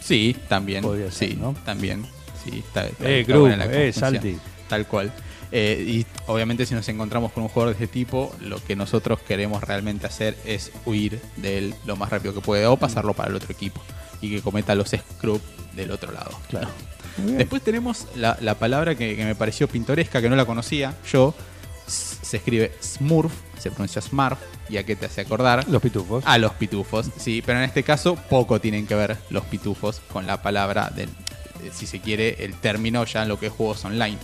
sí, 0.00 0.36
también, 0.48 0.82
podría 0.82 1.10
ser, 1.10 1.30
sí, 1.30 1.36
¿no? 1.36 1.54
también, 1.64 2.06
sí, 2.44 2.62
está, 2.66 2.86
está- 2.86 3.08
Eh, 3.08 3.20
está 3.20 3.32
Cruz, 3.32 3.48
buena 3.48 3.66
la 3.66 3.72
eh, 3.72 3.92
salty. 3.92 4.38
Tal 4.68 4.86
cual. 4.86 5.12
Eh, 5.52 5.84
y 5.86 6.06
obviamente 6.26 6.66
si 6.66 6.74
nos 6.74 6.88
encontramos 6.88 7.30
con 7.32 7.42
un 7.44 7.48
jugador 7.48 7.76
de 7.76 7.84
este 7.84 7.92
tipo, 7.94 8.34
lo 8.40 8.62
que 8.64 8.74
nosotros 8.74 9.20
queremos 9.20 9.62
realmente 9.62 10.06
hacer 10.06 10.36
es 10.44 10.72
huir 10.84 11.20
de 11.36 11.58
él 11.58 11.74
lo 11.86 11.94
más 11.96 12.10
rápido 12.10 12.34
que 12.34 12.40
puede 12.40 12.66
o 12.66 12.76
pasarlo 12.76 13.14
para 13.14 13.28
el 13.30 13.36
otro 13.36 13.52
equipo 13.52 13.80
y 14.20 14.30
que 14.30 14.40
cometa 14.42 14.74
los 14.74 14.90
scrub 14.90 15.40
del 15.76 15.90
otro 15.92 16.10
lado. 16.12 16.30
Claro. 16.48 16.68
Después 17.16 17.62
tenemos 17.62 18.06
la, 18.16 18.36
la 18.40 18.54
palabra 18.56 18.94
que, 18.94 19.16
que 19.16 19.24
me 19.24 19.34
pareció 19.34 19.68
pintoresca, 19.68 20.20
que 20.20 20.28
no 20.28 20.36
la 20.36 20.44
conocía 20.44 20.94
yo. 21.10 21.34
S- 21.86 22.16
Se 22.22 22.38
escribe 22.38 22.72
Smurf, 22.82 23.32
se 23.58 23.70
pronuncia 23.70 24.00
Smurf, 24.00 24.38
y 24.68 24.78
a 24.78 24.84
qué 24.84 24.96
te 24.96 25.06
hace 25.06 25.20
acordar. 25.20 25.64
Los 25.68 25.82
pitufos. 25.82 26.24
A 26.26 26.38
los 26.38 26.52
pitufos, 26.52 27.10
sí, 27.18 27.42
pero 27.44 27.58
en 27.58 27.64
este 27.66 27.82
caso 27.82 28.16
poco 28.16 28.60
tienen 28.60 28.86
que 28.86 28.94
ver 28.94 29.16
los 29.30 29.44
pitufos 29.44 30.00
con 30.12 30.26
la 30.26 30.40
palabra 30.42 30.90
del, 30.94 31.10
si 31.72 31.86
se 31.86 32.00
quiere, 32.00 32.44
el 32.44 32.54
término 32.54 33.04
ya 33.04 33.22
en 33.22 33.28
lo 33.28 33.38
que 33.38 33.46
es 33.46 33.52
juegos 33.52 33.84
online. 33.84 34.18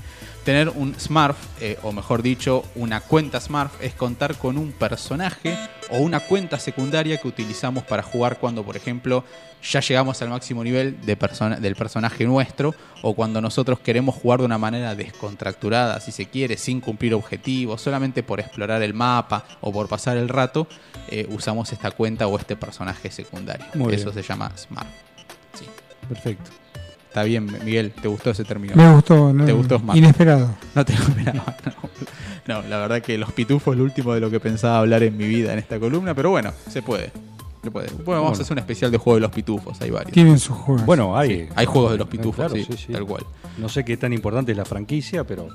Tener 0.44 0.70
un 0.70 0.94
Smurf, 0.98 1.36
eh, 1.60 1.78
o 1.82 1.92
mejor 1.92 2.22
dicho, 2.22 2.64
una 2.74 3.00
cuenta 3.02 3.40
Smurf, 3.40 3.72
es 3.82 3.92
contar 3.94 4.36
con 4.36 4.56
un 4.56 4.72
personaje 4.72 5.56
o 5.90 5.98
una 5.98 6.20
cuenta 6.20 6.58
secundaria 6.58 7.18
que 7.18 7.28
utilizamos 7.28 7.84
para 7.84 8.02
jugar 8.02 8.38
cuando, 8.38 8.64
por 8.64 8.74
ejemplo, 8.76 9.22
ya 9.62 9.80
llegamos 9.80 10.22
al 10.22 10.30
máximo 10.30 10.64
nivel 10.64 10.98
de 11.04 11.14
persona- 11.18 11.56
del 11.60 11.76
personaje 11.76 12.24
nuestro 12.24 12.74
o 13.02 13.14
cuando 13.14 13.42
nosotros 13.42 13.80
queremos 13.80 14.14
jugar 14.14 14.40
de 14.40 14.46
una 14.46 14.56
manera 14.56 14.94
descontracturada, 14.94 16.00
si 16.00 16.10
se 16.10 16.24
quiere, 16.26 16.56
sin 16.56 16.80
cumplir 16.80 17.12
objetivos, 17.12 17.82
solamente 17.82 18.22
por 18.22 18.40
explorar 18.40 18.82
el 18.82 18.94
mapa 18.94 19.44
o 19.60 19.70
por 19.70 19.88
pasar 19.88 20.16
el 20.16 20.30
rato, 20.30 20.66
eh, 21.08 21.26
usamos 21.28 21.70
esta 21.74 21.90
cuenta 21.90 22.26
o 22.26 22.38
este 22.38 22.56
personaje 22.56 23.10
secundario. 23.10 23.66
Muy 23.74 23.94
Eso 23.94 24.10
bien. 24.10 24.22
se 24.24 24.26
llama 24.26 24.50
Smart. 24.56 24.88
Sí. 25.52 25.66
Perfecto. 26.08 26.50
Está 27.10 27.24
bien, 27.24 27.50
Miguel, 27.64 27.90
¿te 27.90 28.06
gustó 28.06 28.30
ese 28.30 28.44
término? 28.44 28.74
Me 28.76 28.94
gustó. 28.94 29.32
¿no? 29.32 29.44
¿Te 29.44 29.52
gustó 29.52 29.80
Smart? 29.80 29.98
Inesperado. 29.98 30.54
No 30.76 30.84
te 30.84 30.92
lo 30.94 31.00
esperaba. 31.08 31.56
No. 31.66 31.90
No, 32.62 32.62
la 32.68 32.78
verdad 32.78 33.02
que 33.02 33.18
los 33.18 33.32
pitufos 33.32 33.72
es 33.74 33.78
lo 33.78 33.84
último 33.84 34.14
de 34.14 34.20
lo 34.20 34.30
que 34.30 34.38
pensaba 34.40 34.78
hablar 34.78 35.02
en 35.02 35.16
mi 35.16 35.26
vida 35.26 35.52
en 35.52 35.58
esta 35.58 35.78
columna, 35.80 36.14
pero 36.14 36.30
bueno, 36.30 36.52
se 36.68 36.82
puede. 36.82 37.10
Se 37.62 37.70
puede. 37.70 37.88
Bueno, 37.88 38.04
vamos 38.04 38.06
Bueno. 38.06 38.28
a 38.38 38.42
hacer 38.42 38.52
un 38.52 38.58
especial 38.60 38.90
de 38.92 38.98
juego 38.98 39.16
de 39.16 39.20
los 39.22 39.30
pitufos, 39.32 39.80
hay 39.82 39.90
varios. 39.90 40.12
Tienen 40.12 40.38
sus 40.38 40.56
juegos. 40.56 40.86
Bueno, 40.86 41.16
hay. 41.18 41.28
Sí, 41.28 41.48
hay 41.56 41.66
juegos 41.66 41.92
de 41.92 41.98
los 41.98 42.06
Eh, 42.06 42.10
pitufos, 42.10 42.46
claro, 42.46 42.54
sí, 42.54 42.92
tal 42.92 43.04
cual. 43.06 43.24
No 43.58 43.68
sé 43.68 43.84
qué 43.84 43.96
tan 43.96 44.12
importante 44.12 44.52
es 44.52 44.58
la 44.58 44.64
franquicia, 44.64 45.24
pero. 45.24 45.48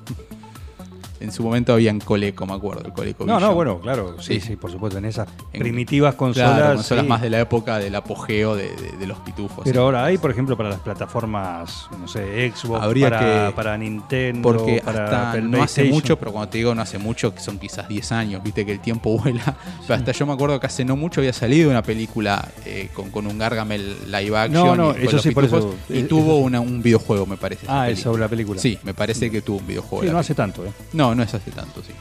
En 1.20 1.32
su 1.32 1.44
momento 1.44 1.74
había 1.74 1.92
en 1.92 2.00
Coleco, 2.00 2.46
me 2.46 2.54
acuerdo, 2.54 2.84
el 2.86 2.94
Coleco 2.94 3.26
No, 3.26 3.40
no, 3.40 3.54
bueno, 3.54 3.80
claro, 3.80 4.16
sí, 4.22 4.36
Sí. 4.40 4.48
sí, 4.48 4.56
por 4.58 4.72
supuesto, 4.72 4.98
en 4.98 5.06
esas 5.06 5.28
En- 5.54 5.62
primitivas 5.62 6.16
consolas. 6.16 6.58
Claro, 6.58 6.76
consolas 6.76 7.04
sí. 7.06 7.10
más 7.10 7.22
de 7.22 7.30
la 7.30 7.40
época 7.40 7.78
del 7.80 7.96
apogeo 7.96 8.56
de, 8.56 8.76
de- 8.76 8.98
de 9.00 9.08
los 9.08 9.18
pitufos. 9.20 9.64
Pero 9.64 9.84
ahora 9.84 10.04
hay, 10.06 10.18
por 10.18 10.30
ejemplo, 10.32 10.58
para 10.58 10.70
las 10.70 10.80
plataformas, 10.80 11.88
no 12.00 12.08
sé, 12.08 12.52
Xbox, 12.54 12.82
Habría 12.84 13.10
para, 13.10 13.20
que- 13.50 13.56
para 13.56 13.78
Nintendo, 13.78 14.42
Porque 14.42 14.82
para 14.84 15.30
hasta 15.30 15.42
no 15.42 15.64
hace 15.64 15.86
mucho, 15.86 16.18
pero 16.20 16.32
cuando 16.32 16.50
te 16.50 16.58
digo 16.58 16.76
no 16.76 16.82
hace 16.82 16.98
mucho, 16.98 17.34
que 17.34 17.40
son 17.42 17.58
quizás 17.58 17.88
10 17.88 18.12
años, 18.12 18.44
viste 18.44 18.66
que 18.66 18.72
el 18.74 18.80
tiempo 18.80 19.18
vuela. 19.24 19.56
Pero 19.88 19.96
hasta 19.96 20.12
yo 20.12 20.26
me 20.26 20.34
acuerdo 20.34 20.60
que 20.60 20.68
hace 20.68 20.84
no 20.86 20.96
mucho 20.96 21.22
había 21.22 21.34
salido 21.34 21.70
una 21.70 21.82
película 21.82 22.48
eh, 22.66 22.90
con, 22.94 23.10
con 23.10 23.26
un 23.28 23.38
Gargamel 23.38 23.96
live 24.12 24.38
action. 24.38 24.54
No, 24.54 24.76
no, 24.76 24.92
y 25.00 25.06
eso 25.06 25.18
por 25.34 25.46
eso. 25.46 25.74
Eh, 25.90 26.04
tuvo 26.04 26.34
eso- 26.34 26.36
una- 26.46 26.60
un 26.60 26.82
videojuego, 26.82 27.26
me 27.26 27.38
parece. 27.38 27.66
Ah, 27.70 27.86
película. 27.86 28.12
eso, 28.12 28.18
la 28.18 28.28
película. 28.28 28.60
Sí, 28.62 28.78
me 28.84 28.94
parece 28.94 29.32
que 29.32 29.42
tuvo 29.42 29.58
un 29.60 29.68
videojuego. 29.68 30.12
No 30.12 30.20
hace 30.20 30.34
tanto, 30.36 30.66
¿eh? 30.66 30.72
No, 30.94 31.05
no 31.14 31.22
es 31.24 31.34
hace 31.34 31.52
tanto, 31.52 31.82
sí. 31.84 31.94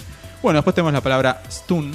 Bueno, 0.42 0.58
después 0.58 0.74
tenemos 0.74 0.92
la 0.92 1.00
palabra 1.00 1.42
stun, 1.50 1.92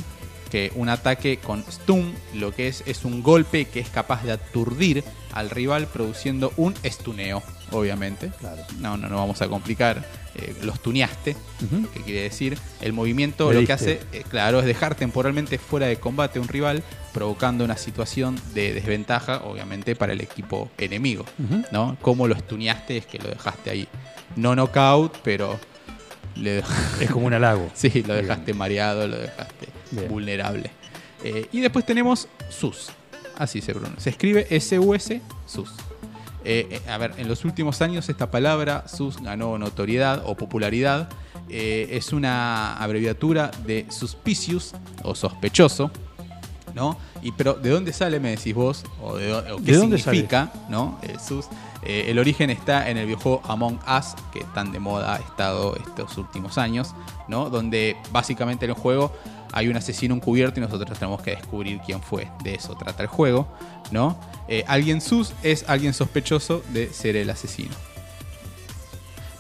que 0.50 0.72
un 0.76 0.90
ataque 0.90 1.38
con 1.38 1.64
stun 1.72 2.14
lo 2.34 2.54
que 2.54 2.68
es 2.68 2.84
es 2.88 3.06
un 3.06 3.22
golpe 3.22 3.66
que 3.66 3.80
es 3.80 3.90
capaz 3.90 4.24
de 4.24 4.32
aturdir 4.32 5.04
al 5.34 5.50
rival 5.50 5.88
produciendo 5.88 6.52
un 6.58 6.74
estuneo, 6.84 7.44
obviamente. 7.72 8.32
Claro. 8.40 8.64
No, 8.80 8.98
no, 8.98 9.08
no 9.08 9.18
vamos 9.18 9.42
a 9.42 9.48
complicar. 9.48 10.04
Eh, 10.36 10.56
los 10.62 10.80
tuneaste, 10.80 11.36
que 11.94 12.02
quiere 12.02 12.22
decir 12.22 12.58
el 12.82 12.94
movimiento 12.94 13.52
lo 13.52 13.66
que 13.66 13.74
hace, 13.74 14.00
eh, 14.14 14.24
claro, 14.30 14.60
es 14.60 14.66
dejar 14.66 14.94
temporalmente 14.94 15.58
fuera 15.58 15.88
de 15.88 15.98
combate 15.98 16.40
a 16.40 16.42
un 16.42 16.48
rival, 16.48 16.84
provocando 17.14 17.66
una 17.66 17.76
situación 17.76 18.40
de 18.54 18.74
desventaja, 18.74 19.42
obviamente, 19.44 19.96
para 19.96 20.14
el 20.14 20.22
equipo 20.22 20.70
enemigo. 20.78 21.26
¿no? 21.72 21.98
Cómo 22.02 22.28
lo 22.28 22.36
estuneaste 22.36 22.98
es 22.98 23.06
que 23.06 23.18
lo 23.18 23.28
dejaste 23.28 23.72
ahí. 23.72 23.88
No 24.36 24.56
knockout, 24.56 25.18
pero 25.24 25.60
le 26.40 26.64
Es 27.00 27.12
como 27.12 27.28
un 27.28 27.34
halago. 27.34 27.70
Sí, 27.76 28.04
lo 28.06 28.14
dejaste 28.14 28.54
mareado, 28.54 29.08
lo 29.08 29.18
dejaste 29.18 29.68
Bien. 29.92 30.08
vulnerable. 30.08 30.72
Eh, 31.24 31.48
y 31.52 31.60
después 31.60 31.86
tenemos 31.86 32.28
SUS. 32.50 32.92
Así 33.38 33.62
se 33.62 33.74
pronuncia. 33.74 34.00
Se 34.02 34.10
escribe 34.10 34.48
S-U-S, 34.50 35.22
SUS. 35.46 35.72
Eh, 36.46 36.68
eh, 36.72 36.90
a 36.90 36.98
ver, 36.98 37.14
en 37.18 37.28
los 37.28 37.44
últimos 37.46 37.82
años 37.82 38.08
esta 38.10 38.32
palabra 38.32 38.88
SUS 38.88 39.22
ganó 39.22 39.58
notoriedad 39.58 40.24
o 40.26 40.36
popularidad. 40.36 41.10
Eh, 41.50 41.90
es 41.92 42.14
una 42.14 42.78
abreviatura 42.78 43.52
de 43.66 43.86
suspicious 43.90 44.74
o 45.04 45.16
sospechoso. 45.16 45.92
¿No? 46.74 46.98
Y 47.22 47.32
pero 47.32 47.54
¿de 47.54 47.70
dónde 47.70 47.94
sale, 47.94 48.20
me 48.20 48.32
decís 48.32 48.54
vos? 48.54 48.84
¿O, 49.02 49.18
de, 49.18 49.34
o 49.34 49.58
qué 49.58 49.72
¿De 49.72 49.78
dónde 49.78 49.98
significa? 49.98 50.52
¿no? 50.70 51.00
El 51.02 51.20
SUS. 51.20 51.48
Eh, 51.82 52.06
el 52.08 52.20
origen 52.20 52.50
está 52.50 52.90
en 52.90 52.98
el 52.98 53.06
videojuego 53.06 53.42
Among 53.46 53.80
Us, 53.88 54.16
que 54.34 54.44
tan 54.54 54.72
de 54.72 54.80
moda 54.80 55.16
ha 55.16 55.20
estado 55.20 55.76
estos 55.78 56.18
últimos 56.18 56.58
años, 56.58 56.94
¿no? 57.28 57.50
Donde 57.50 57.96
básicamente 58.12 58.66
en 58.66 58.72
el 58.72 58.78
juego 58.78 59.14
hay 59.52 59.68
un 59.68 59.78
asesino 59.78 60.14
encubierto 60.14 60.60
y 60.60 60.64
nosotros 60.64 60.98
tenemos 61.00 61.22
que 61.22 61.32
descubrir 61.32 61.80
quién 61.86 62.02
fue. 62.02 62.30
De 62.44 62.56
eso 62.56 62.76
trata 62.76 63.04
el 63.04 63.10
juego, 63.10 63.48
¿no? 63.92 64.20
Eh, 64.48 64.64
alguien 64.68 65.02
sus 65.02 65.34
es 65.44 65.66
alguien 65.68 65.94
sospechoso 65.94 66.62
de 66.74 66.92
ser 66.92 67.16
el 67.16 67.30
asesino. 67.30 67.74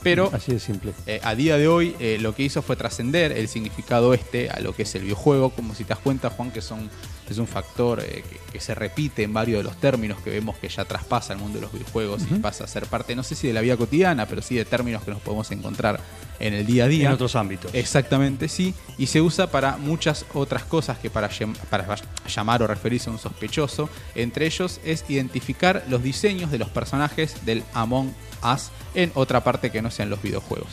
Pero 0.02 0.30
Así 0.34 0.54
de 0.54 0.60
simple. 0.60 0.94
eh, 1.06 1.20
a 1.24 1.36
día 1.36 1.58
de 1.58 1.68
hoy 1.68 1.96
eh, 2.00 2.18
lo 2.22 2.34
que 2.34 2.44
hizo 2.44 2.62
fue 2.62 2.76
trascender 2.76 3.32
el 3.34 3.48
significado 3.48 4.14
este 4.14 4.50
a 4.50 4.60
lo 4.62 4.74
que 4.74 4.84
es 4.84 4.96
el 4.96 5.04
videojuego, 5.04 5.50
como 5.50 5.76
si 5.76 5.84
te 5.84 5.90
das 5.90 6.00
cuenta, 6.00 6.30
Juan, 6.30 6.52
que 6.52 6.62
son, 6.62 6.90
es 7.30 7.38
un 7.38 7.48
factor 7.48 8.00
eh, 8.00 8.24
que, 8.30 8.40
que 8.54 8.60
se 8.60 8.74
repite 8.76 9.24
en 9.24 9.34
varios 9.34 9.60
de 9.60 9.64
los 9.64 9.76
términos 9.78 10.20
que 10.22 10.30
vemos 10.30 10.56
que 10.58 10.70
ya 10.70 10.86
traspasa 10.86 11.34
el 11.34 11.40
mundo 11.40 11.56
de 11.58 11.64
los 11.64 11.74
videojuegos 11.74 12.24
y 12.32 12.36
pasa 12.36 12.64
a 12.64 12.68
ser 12.68 12.86
parte, 12.86 13.16
no 13.16 13.24
sé 13.24 13.36
si 13.36 13.48
de 13.48 13.54
la 13.54 13.62
vida 13.62 13.76
cotidiana, 13.76 14.26
pero 14.26 14.42
sí 14.42 14.56
de 14.56 14.66
términos 14.66 15.04
que 15.04 15.12
nos 15.12 15.22
podemos 15.22 15.52
encontrar 15.52 16.00
en 16.40 16.54
el 16.54 16.66
día 16.66 16.86
a 16.86 16.88
día. 16.88 17.08
En 17.08 17.14
otros 17.14 17.36
ámbitos. 17.36 17.74
Exactamente, 17.74 18.48
sí. 18.48 18.74
Y 18.98 19.08
se 19.08 19.22
usa 19.22 19.52
para 19.52 19.78
muchas 19.78 20.26
otras 20.34 20.64
cosas 20.64 20.98
que 20.98 21.10
para, 21.10 21.30
para 21.70 21.96
llamar 22.28 22.64
o 22.64 22.68
referirse 22.68 23.10
a 23.10 23.14
un 23.14 23.20
sospechoso. 23.20 23.90
Entre 24.16 24.46
ellos 24.46 24.80
es 24.84 25.06
identificar 25.10 25.84
los 25.90 26.04
diseños 26.04 26.52
de 26.52 26.58
los 26.58 26.70
personajes 26.70 27.46
del 27.46 27.64
Among 27.74 28.14
Us 28.44 28.70
en 28.96 29.12
otra 29.16 29.44
parte 29.44 29.72
que 29.72 29.82
no 29.82 29.92
sean 29.92 30.10
los 30.10 30.22
videojuegos. 30.22 30.70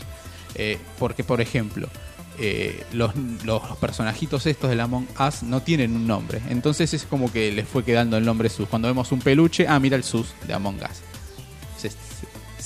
Eh, 0.55 0.79
porque, 0.99 1.23
por 1.23 1.41
ejemplo, 1.41 1.89
eh, 2.39 2.85
los, 2.93 3.15
los 3.45 3.63
personajitos 3.79 4.47
estos 4.47 4.71
del 4.71 4.81
Among 4.81 5.09
Us 5.27 5.43
no 5.43 5.63
tienen 5.63 5.95
un 5.97 6.07
nombre. 6.07 6.41
Entonces 6.49 6.93
es 6.95 7.05
como 7.05 7.33
que 7.33 7.51
les 7.53 7.69
fue 7.69 7.85
quedando 7.85 8.17
el 8.17 8.25
nombre 8.25 8.49
sus. 8.49 8.69
Cuando 8.69 8.89
vemos 8.89 9.13
un 9.13 9.21
peluche, 9.21 9.67
ah, 9.69 9.79
mira 9.79 9.97
el 9.97 10.05
sus 10.05 10.29
de 10.47 10.55
Among 10.55 10.77
Us. 10.77 11.01
Se, 11.79 11.91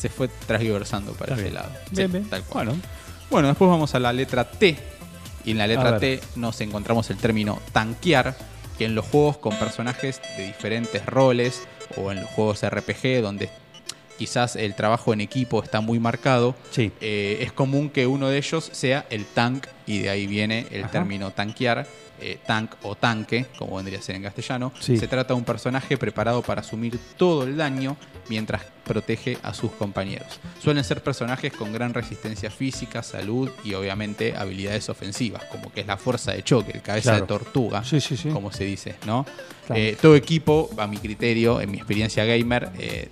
se- 0.01 0.09
fue 0.09 0.29
transversando 0.47 1.13
para 1.13 1.35
ese 1.37 1.51
lado. 1.51 1.71
Sí, 1.95 2.07
tal 2.29 2.43
cual. 2.45 2.67
Bueno, 2.69 2.83
Bueno, 3.31 3.49
después 3.49 3.71
vamos 3.71 3.95
a 3.95 4.01
la 4.01 4.13
letra 4.13 4.51
T. 4.51 4.77
Y 5.45 5.53
en 5.53 5.59
la 5.59 5.67
letra. 5.67 5.99
T 5.99 6.21
nos 6.37 6.61
encontramos 6.61 7.09
el 7.11 7.17
término 7.17 7.61
tanquear, 7.73 8.37
que 8.77 8.85
en 8.87 8.95
los 8.95 9.07
juegos 9.07 9.39
con 9.39 9.55
personajes 9.57 10.21
de 10.37 10.47
diferentes 10.47 11.05
roles 11.07 11.63
o 11.97 12.11
en 12.13 12.21
los 12.21 12.31
juegos 12.31 12.63
RPG 12.65 13.21
donde 13.23 13.49
quizás 14.19 14.57
el 14.57 14.75
trabajo 14.75 15.13
en 15.15 15.21
equipo 15.23 15.63
está 15.63 15.81
muy 15.81 15.99
marcado, 15.99 16.55
sí. 16.71 16.93
eh, 17.01 17.39
es 17.41 17.53
común 17.53 17.89
que 17.89 18.07
uno 18.07 18.29
de 18.29 18.37
ellos 18.39 18.69
sea 18.73 19.07
el 19.11 19.25
tank 19.25 19.67
y 19.87 20.01
de 20.01 20.11
ahí 20.11 20.27
viene 20.27 20.67
el 20.71 20.83
Ajá. 20.85 20.93
término 20.93 21.31
tanquear. 21.31 21.87
Eh, 22.21 22.39
tank 22.47 22.73
o 22.83 22.95
tanque, 22.97 23.47
como 23.59 23.77
vendría 23.77 23.99
a 23.99 24.03
ser 24.03 24.17
en 24.17 24.23
castellano, 24.23 24.73
Sí. 24.81 24.97
se 24.97 25.09
trata 25.09 25.35
de 25.35 25.39
un 25.39 25.45
personaje 25.45 25.97
preparado 25.99 26.43
para 26.43 26.61
asumir 26.61 26.99
todo 27.17 27.45
el 27.45 27.57
daño 27.57 27.97
mientras 28.29 28.63
protege 28.85 29.39
a 29.43 29.55
sus 29.55 29.71
compañeros. 29.73 30.41
Suelen 30.61 30.83
ser 30.85 31.03
personajes 31.03 31.53
con 31.53 31.73
gran 31.73 31.95
resistencia 31.95 32.51
física, 32.51 33.03
salud 33.03 33.51
y 33.65 33.75
obviamente 33.75 34.35
habilidades 34.37 34.89
ofensivas, 34.89 35.45
como 35.45 35.73
que 35.73 35.81
es 35.83 35.87
la 35.87 35.97
fuerza 35.97 36.33
de 36.33 36.43
choque, 36.43 36.73
el 36.75 36.83
cabeza 36.83 37.11
Claro. 37.13 37.21
de 37.23 37.29
tortuga, 37.29 37.85
Sí, 37.85 38.01
sí, 38.01 38.17
sí. 38.17 38.29
como 38.31 38.51
se 38.53 38.65
dice, 38.65 38.97
¿no? 39.07 39.25
Claro. 39.67 39.81
Eh, 39.81 39.97
todo 40.01 40.17
equipo, 40.17 40.71
a 40.79 40.87
mi 40.87 40.99
criterio, 40.99 41.61
en 41.61 41.71
mi 41.71 41.77
experiencia 41.79 42.25
gamer, 42.25 42.71
eh, 42.79 43.09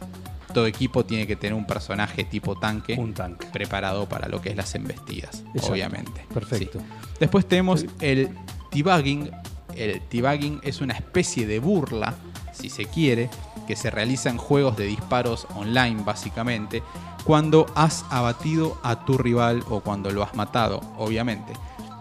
todo 0.52 0.66
equipo 0.66 1.04
tiene 1.04 1.26
que 1.26 1.36
tener 1.36 1.54
un 1.54 1.66
personaje 1.66 2.24
tipo 2.24 2.58
tanque 2.58 2.94
Un 2.94 3.12
tanque. 3.14 3.46
preparado 3.52 4.08
para 4.08 4.28
lo 4.28 4.40
que 4.40 4.48
es 4.48 4.56
las 4.56 4.74
embestidas, 4.74 5.42
Exacto. 5.54 5.72
obviamente. 5.72 6.24
Perfecto. 6.32 6.80
Sí. 6.80 6.84
Después 7.20 7.46
tenemos 7.46 7.84
el 8.00 8.30
debugging. 8.72 9.30
El 9.74 10.02
debugging 10.10 10.60
es 10.62 10.80
una 10.80 10.94
especie 10.94 11.46
de 11.46 11.58
burla, 11.60 12.14
si 12.52 12.68
se 12.70 12.86
quiere, 12.86 13.30
que 13.66 13.76
se 13.76 13.90
realiza 13.90 14.30
en 14.30 14.38
juegos 14.38 14.76
de 14.76 14.86
disparos 14.86 15.46
online, 15.54 16.02
básicamente, 16.04 16.82
cuando 17.24 17.66
has 17.74 18.04
abatido 18.10 18.80
a 18.82 19.04
tu 19.04 19.18
rival 19.18 19.62
o 19.68 19.80
cuando 19.80 20.10
lo 20.10 20.22
has 20.22 20.34
matado, 20.34 20.80
obviamente. 20.96 21.52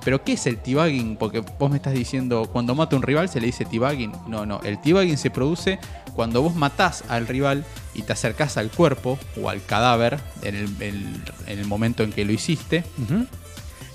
Pero 0.04 0.24
¿qué 0.24 0.34
es 0.34 0.48
el 0.48 0.62
debugging? 0.64 1.18
Porque 1.18 1.42
vos 1.60 1.70
me 1.70 1.76
estás 1.76 1.94
diciendo, 1.94 2.50
cuando 2.52 2.74
mata 2.74 2.96
a 2.96 3.00
un 3.00 3.04
rival 3.04 3.28
se 3.28 3.42
le 3.42 3.48
dice 3.48 3.66
debugging. 3.70 4.14
No, 4.28 4.46
no, 4.46 4.62
el 4.64 4.80
debugging 4.82 5.18
se 5.18 5.30
produce 5.30 5.80
cuando 6.16 6.42
vos 6.42 6.56
matás 6.56 7.04
al 7.10 7.28
rival 7.28 7.66
y 7.94 8.04
te 8.04 8.14
acercás 8.14 8.56
al 8.56 8.72
cuerpo 8.72 9.20
o 9.42 9.50
al 9.50 9.62
cadáver 9.66 10.18
en 10.44 10.56
el, 10.56 10.82
en- 10.82 11.24
en 11.48 11.60
el 11.60 11.66
momento 11.66 12.04
en 12.04 12.14
que 12.14 12.24
lo 12.24 12.32
hiciste. 12.32 12.86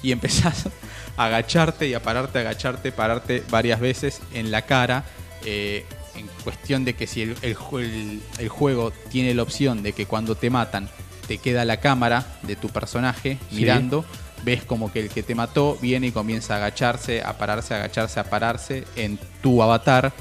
Y 0.02 0.12
empezás 0.12 0.68
a 1.16 1.25
agacharte 1.26 1.87
y 1.88 1.94
a 1.94 2.02
pararte, 2.02 2.38
agacharte, 2.40 2.92
pararte 2.92 3.42
varias 3.50 3.80
veces 3.80 4.21
en 4.35 4.50
la 4.50 4.62
cara. 4.62 5.04
eh, 5.44 5.85
en 6.14 6.28
cuestión 6.44 6.85
de 6.85 6.94
que 6.94 7.06
si 7.06 7.23
el, 7.23 7.37
el 7.40 7.56
ju- 7.56 7.80
el- 7.80 8.23
el 8.38 8.49
juego 8.50 8.92
tiene 9.11 9.32
la 9.35 9.42
opción 9.42 9.82
de 9.82 9.94
que 9.94 10.04
cuando 10.04 10.35
te 10.35 10.50
matan 10.50 10.88
te 11.26 11.38
queda 11.38 11.64
la 11.64 11.78
cámara 11.78 12.26
de 12.42 12.54
tu 12.54 12.68
personaje 12.68 13.38
Sí. 13.49 13.56
mirando, 13.56 14.04
ves 14.44 14.62
como 14.62 14.92
que 14.92 15.00
el 15.00 15.09
que 15.09 15.23
te 15.23 15.35
mató 15.35 15.78
viene 15.80 16.09
y 16.09 16.12
comienza 16.12 16.54
a 16.54 16.56
agacharse, 16.59 17.23
a 17.23 17.38
pararse, 17.38 17.73
a 17.73 17.78
agacharse, 17.78 18.21
a 18.21 18.25
pararse 18.25 18.85
en 18.94 19.18
tu 19.42 19.62
avatar, 19.62 20.12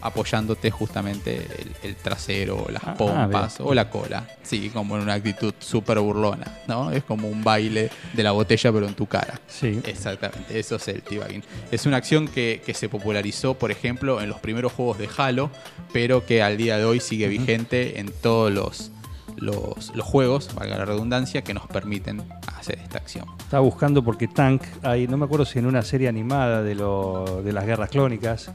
apoyándote 0.00 0.70
justamente 0.70 1.36
el, 1.36 1.72
el 1.90 1.96
trasero, 1.96 2.66
las 2.70 2.82
Ah, 2.84 2.94
pompas 2.94 3.58
bien. 3.58 3.68
o 3.70 3.74
la 3.74 3.90
cola. 3.90 4.26
Sí, 4.42 4.70
como 4.70 4.96
en 4.96 5.02
una 5.02 5.14
actitud 5.14 5.52
súper 5.58 5.98
burlona, 5.98 6.58
¿no? 6.66 6.90
Es 6.90 7.04
como 7.04 7.28
un 7.28 7.42
baile 7.44 7.90
de 8.12 8.22
la 8.22 8.32
botella 8.32 8.72
pero 8.72 8.86
en 8.86 8.94
tu 8.94 9.06
cara. 9.06 9.40
Sí. 9.48 9.80
Exactamente, 9.84 10.58
eso 10.58 10.76
es 10.76 10.88
el 10.88 11.02
debugging. 11.08 11.42
Es 11.70 11.86
una 11.86 11.96
acción 11.98 12.28
que, 12.28 12.62
que 12.64 12.74
se 12.74 12.88
popularizó, 12.88 13.54
por 13.54 13.70
ejemplo, 13.70 14.20
en 14.22 14.28
los 14.28 14.40
primeros 14.40 14.72
juegos 14.72 14.98
de 14.98 15.08
Halo, 15.16 15.50
pero 15.92 16.24
que 16.24 16.42
al 16.42 16.56
día 16.56 16.78
de 16.78 16.84
hoy 16.84 17.00
sigue 17.00 17.28
vigente 17.28 17.98
en 18.00 18.10
todos 18.22 18.52
los, 18.52 18.90
los, 19.36 19.92
los 19.94 20.06
juegos, 20.06 20.54
valga 20.54 20.78
la 20.78 20.84
redundancia, 20.84 21.42
que 21.42 21.54
nos 21.54 21.66
permiten 21.66 22.22
hacer 22.56 22.78
esta 22.78 22.98
acción. 22.98 23.26
Estaba 23.38 23.62
buscando 23.62 24.02
porque 24.02 24.28
Tank, 24.28 24.62
hay, 24.82 25.06
no 25.08 25.16
me 25.16 25.24
acuerdo 25.26 25.44
si 25.44 25.58
en 25.58 25.66
una 25.66 25.82
serie 25.82 26.08
animada 26.08 26.62
de, 26.62 26.74
lo, 26.74 27.42
de 27.44 27.52
las 27.52 27.66
guerras 27.66 27.90
clónicas, 27.90 28.50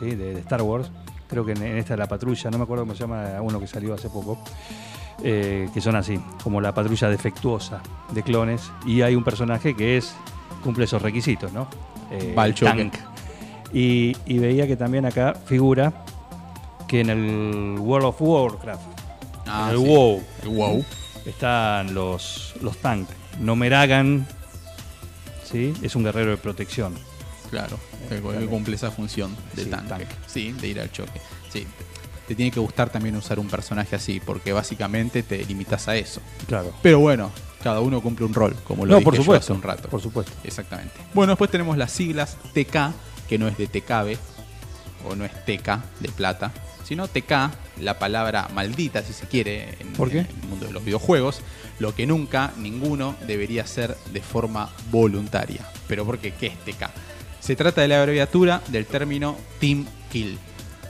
¿sí? 0.00 0.14
de, 0.16 0.34
de 0.34 0.40
Star 0.40 0.62
Wars, 0.62 0.90
creo 1.28 1.44
que 1.44 1.52
en, 1.52 1.62
en 1.62 1.76
esta 1.78 1.96
la 1.96 2.08
patrulla, 2.08 2.50
no 2.50 2.58
me 2.58 2.64
acuerdo 2.64 2.82
cómo 2.82 2.94
se 2.94 3.00
llama 3.00 3.40
uno 3.40 3.60
que 3.60 3.66
salió 3.66 3.94
hace 3.94 4.08
poco, 4.08 4.42
eh, 5.22 5.68
que 5.72 5.80
son 5.80 5.94
así, 5.96 6.18
como 6.42 6.60
la 6.60 6.74
patrulla 6.74 7.08
defectuosa 7.08 7.82
de 8.12 8.22
clones, 8.22 8.72
y 8.86 9.02
hay 9.02 9.14
un 9.14 9.22
personaje 9.22 9.76
que 9.76 9.96
es 9.96 10.14
cumple 10.64 10.84
esos 10.84 11.02
requisitos, 11.02 11.52
¿no? 11.52 11.68
Eh. 12.10 12.34
Tank. 12.34 12.94
Y, 13.72 14.16
y 14.26 14.38
veía 14.38 14.66
que 14.66 14.76
también 14.76 15.06
acá 15.06 15.34
figura 15.44 15.92
que 16.88 17.00
en 17.00 17.10
el 17.10 17.78
World 17.78 18.08
of 18.08 18.20
Warcraft, 18.20 18.82
en 19.46 19.68
el 19.70 19.78
sí. 19.78 19.84
WoW, 19.84 20.22
El 20.42 20.48
wow. 20.48 20.84
están 21.24 21.94
los, 21.94 22.54
los 22.60 22.76
tank. 22.78 23.08
Nomeragan, 23.38 24.26
¿sí? 25.44 25.72
Es 25.82 25.94
un 25.94 26.02
guerrero 26.02 26.32
de 26.32 26.36
protección. 26.36 26.94
Claro, 27.50 27.78
que, 28.08 28.16
que 28.20 28.46
cumple 28.46 28.76
esa 28.76 28.90
función 28.90 29.36
de 29.54 29.64
Sí, 29.64 29.70
tanque. 29.70 29.88
tanque. 29.88 30.06
Sí, 30.26 30.52
de 30.52 30.68
ir 30.68 30.80
al 30.80 30.90
choque. 30.92 31.20
Sí. 31.52 31.66
Te 32.28 32.34
tiene 32.36 32.50
que 32.52 32.60
gustar 32.60 32.90
también 32.90 33.16
usar 33.16 33.40
un 33.40 33.48
personaje 33.48 33.96
así, 33.96 34.20
porque 34.20 34.52
básicamente 34.52 35.22
te 35.24 35.44
limitas 35.44 35.88
a 35.88 35.96
eso. 35.96 36.20
Claro. 36.46 36.72
Pero 36.80 37.00
bueno, 37.00 37.32
cada 37.62 37.80
uno 37.80 38.00
cumple 38.00 38.24
un 38.26 38.34
rol, 38.34 38.54
como 38.64 38.86
lo 38.86 38.92
No, 38.92 38.98
dije 38.98 39.04
por 39.04 39.14
yo 39.16 39.22
supuesto. 39.22 39.44
hace 39.46 39.52
un 39.52 39.62
rato. 39.62 39.88
Por 39.88 40.00
supuesto. 40.00 40.32
Exactamente. 40.44 40.94
Bueno, 41.12 41.32
después 41.32 41.50
tenemos 41.50 41.76
las 41.76 41.90
siglas 41.90 42.36
TK, 42.54 42.92
que 43.28 43.36
no 43.38 43.48
es 43.48 43.58
de 43.58 43.66
TKB, 43.66 44.16
o 45.08 45.16
no 45.16 45.24
es 45.24 45.32
TK 45.44 45.80
de 45.98 46.08
plata, 46.14 46.52
sino 46.84 47.08
TK, 47.08 47.32
la 47.80 47.98
palabra 47.98 48.48
maldita, 48.54 49.02
si 49.02 49.12
se 49.12 49.26
quiere, 49.26 49.76
en, 49.80 49.92
¿Por 49.94 50.10
qué? 50.10 50.20
en 50.20 50.26
el 50.26 50.48
mundo 50.48 50.66
de 50.66 50.72
los 50.72 50.84
videojuegos, 50.84 51.40
lo 51.80 51.94
que 51.96 52.06
nunca 52.06 52.52
ninguno 52.58 53.16
debería 53.26 53.62
hacer 53.62 53.96
de 54.12 54.20
forma 54.20 54.70
voluntaria. 54.92 55.66
¿Pero 55.88 56.04
por 56.04 56.18
qué? 56.18 56.32
¿Qué 56.34 56.46
es 56.48 56.58
TK? 56.64 56.90
Se 57.40 57.56
trata 57.56 57.80
de 57.80 57.88
la 57.88 58.00
abreviatura 58.00 58.62
del 58.68 58.86
término 58.86 59.36
Team 59.58 59.86
Kill, 60.12 60.38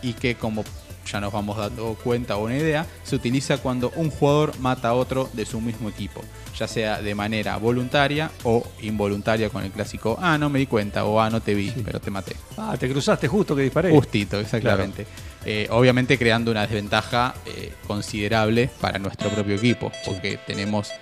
y 0.02 0.12
que 0.14 0.34
como 0.34 0.64
ya 1.10 1.20
nos 1.20 1.32
vamos 1.32 1.56
dando 1.56 1.94
cuenta 2.02 2.36
o 2.36 2.44
una 2.44 2.56
idea, 2.56 2.86
se 3.02 3.16
utiliza 3.16 3.58
cuando 3.58 3.90
un 3.96 4.10
jugador 4.10 4.58
mata 4.60 4.88
a 4.88 4.94
otro 4.94 5.28
de 5.32 5.44
su 5.44 5.60
mismo 5.60 5.88
equipo, 5.88 6.22
ya 6.56 6.68
sea 6.68 7.02
de 7.02 7.14
manera 7.14 7.56
voluntaria 7.56 8.30
o 8.44 8.64
involuntaria 8.82 9.50
con 9.50 9.64
el 9.64 9.70
clásico, 9.70 10.16
ah, 10.20 10.38
no 10.38 10.50
me 10.50 10.58
di 10.60 10.66
cuenta 10.66 11.04
o 11.04 11.20
ah, 11.20 11.30
no 11.30 11.40
te 11.40 11.54
vi, 11.54 11.72
pero 11.84 12.00
te 12.00 12.10
maté. 12.10 12.36
Ah, 12.56 12.76
te 12.78 12.88
cruzaste 12.88 13.28
justo 13.28 13.56
que 13.56 13.62
disparé. 13.62 13.90
Justito, 13.90 14.38
exactamente. 14.38 15.06
Eh, 15.44 15.66
obviamente 15.70 16.18
creando 16.18 16.50
una 16.50 16.62
desventaja 16.62 17.34
eh, 17.46 17.72
considerable 17.86 18.70
para 18.80 18.98
nuestro 18.98 19.30
propio 19.30 19.56
equipo, 19.56 19.90
porque 20.04 20.38
tenemos 20.46 20.92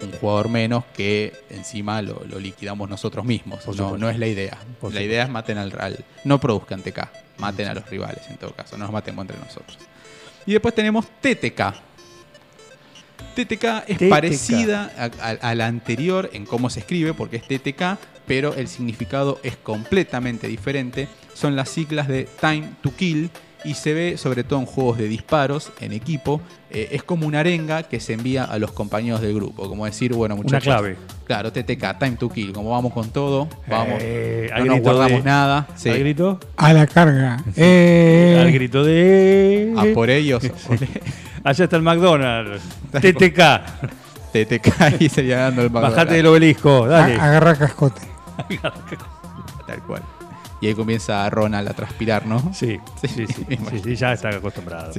un 0.00 0.12
jugador 0.12 0.48
menos 0.48 0.84
que 0.96 1.32
encima 1.50 2.00
lo, 2.02 2.22
lo 2.28 2.38
liquidamos 2.38 2.88
nosotros 2.88 3.24
mismos. 3.24 3.66
No, 3.92 3.98
no 3.98 4.08
es 4.10 4.18
la 4.18 4.26
idea. 4.26 4.56
Por 4.80 4.94
la 4.94 5.02
idea 5.02 5.24
es 5.24 5.28
maten 5.30 5.58
al, 5.58 5.72
al- 5.80 6.04
no 6.24 6.38
produzcan 6.40 6.82
TK, 6.82 7.08
maten 7.38 7.68
a 7.68 7.74
los 7.74 7.88
rivales 7.90 8.26
en 8.28 8.36
todo 8.36 8.52
caso, 8.52 8.76
no 8.78 8.84
nos 8.84 8.92
matemos 8.92 9.22
entre 9.24 9.38
nosotros. 9.38 9.78
Y 10.46 10.52
después 10.52 10.74
tenemos 10.74 11.06
TTK. 11.20 11.74
TTK 13.34 13.64
es 13.86 13.98
TTK. 13.98 14.08
parecida 14.08 14.90
a, 14.96 15.04
a- 15.30 15.50
a 15.50 15.54
la 15.54 15.66
anterior 15.66 16.30
en 16.32 16.46
cómo 16.46 16.70
se 16.70 16.80
escribe, 16.80 17.14
porque 17.14 17.36
es 17.36 17.42
TTK, 17.46 17.98
pero 18.26 18.54
el 18.54 18.68
significado 18.68 19.38
es 19.42 19.56
completamente 19.56 20.48
diferente. 20.48 21.08
Son 21.34 21.56
las 21.56 21.68
siglas 21.68 22.08
de 22.08 22.28
Time 22.40 22.70
to 22.82 22.94
Kill 22.96 23.30
y 23.64 23.74
se 23.74 23.92
ve 23.94 24.16
sobre 24.16 24.44
todo 24.44 24.58
en 24.60 24.66
juegos 24.66 24.98
de 24.98 25.08
disparos 25.08 25.70
en 25.80 25.92
equipo. 25.92 26.40
Eh, 26.70 26.88
es 26.92 27.02
como 27.02 27.26
una 27.26 27.40
arenga 27.40 27.82
que 27.82 27.98
se 28.00 28.12
envía 28.12 28.44
a 28.44 28.58
los 28.58 28.70
compañeros 28.72 29.20
del 29.20 29.34
grupo, 29.34 29.68
como 29.68 29.86
decir, 29.86 30.14
bueno 30.14 30.36
muchachos. 30.36 30.62
clave. 30.64 30.96
Claro, 31.26 31.52
TTK, 31.52 31.98
Time 31.98 32.16
to 32.16 32.28
Kill, 32.28 32.52
como 32.52 32.70
vamos 32.70 32.92
con 32.92 33.10
todo, 33.10 33.48
vamos, 33.68 33.96
Eh, 34.00 34.50
no 34.58 34.64
nos 34.66 34.80
guardamos 34.80 35.18
de- 35.18 35.22
nada. 35.30 35.66
sí. 35.76 35.88
Al 35.88 35.98
grito. 35.98 36.38
A 36.56 36.72
la 36.72 36.86
carga. 36.86 37.42
Eh, 37.56 38.38
Al 38.40 38.52
grito 38.52 38.84
de. 38.84 39.74
A 39.76 39.84
por 39.94 40.10
ellos, 40.10 40.42
Allá 41.44 41.64
está 41.64 41.76
el 41.76 41.82
McDonald's. 41.82 42.62
TTK. 42.92 43.62
TTK 44.32 45.00
y 45.00 45.08
sería 45.08 45.38
dando 45.40 45.62
el 45.62 45.70
Bajate 45.70 46.14
del 46.14 46.26
obelisco. 46.26 46.86
Dale. 46.86 47.16
a- 47.16 47.24
agarra 47.24 47.56
cascote. 47.56 48.02
Tal 49.66 49.82
cual. 49.86 50.02
Y 50.60 50.66
ahí 50.66 50.74
comienza 50.74 51.28
Ronald 51.30 51.68
a 51.68 51.74
transpirar, 51.74 52.26
¿no? 52.26 52.52
Sí, 52.52 52.78
sí, 53.00 53.08
sí, 53.08 53.26
sí, 53.26 53.44
sí, 53.84 53.96
ya 53.96 54.12
está 54.12 54.28
acostumbrado. 54.28 54.92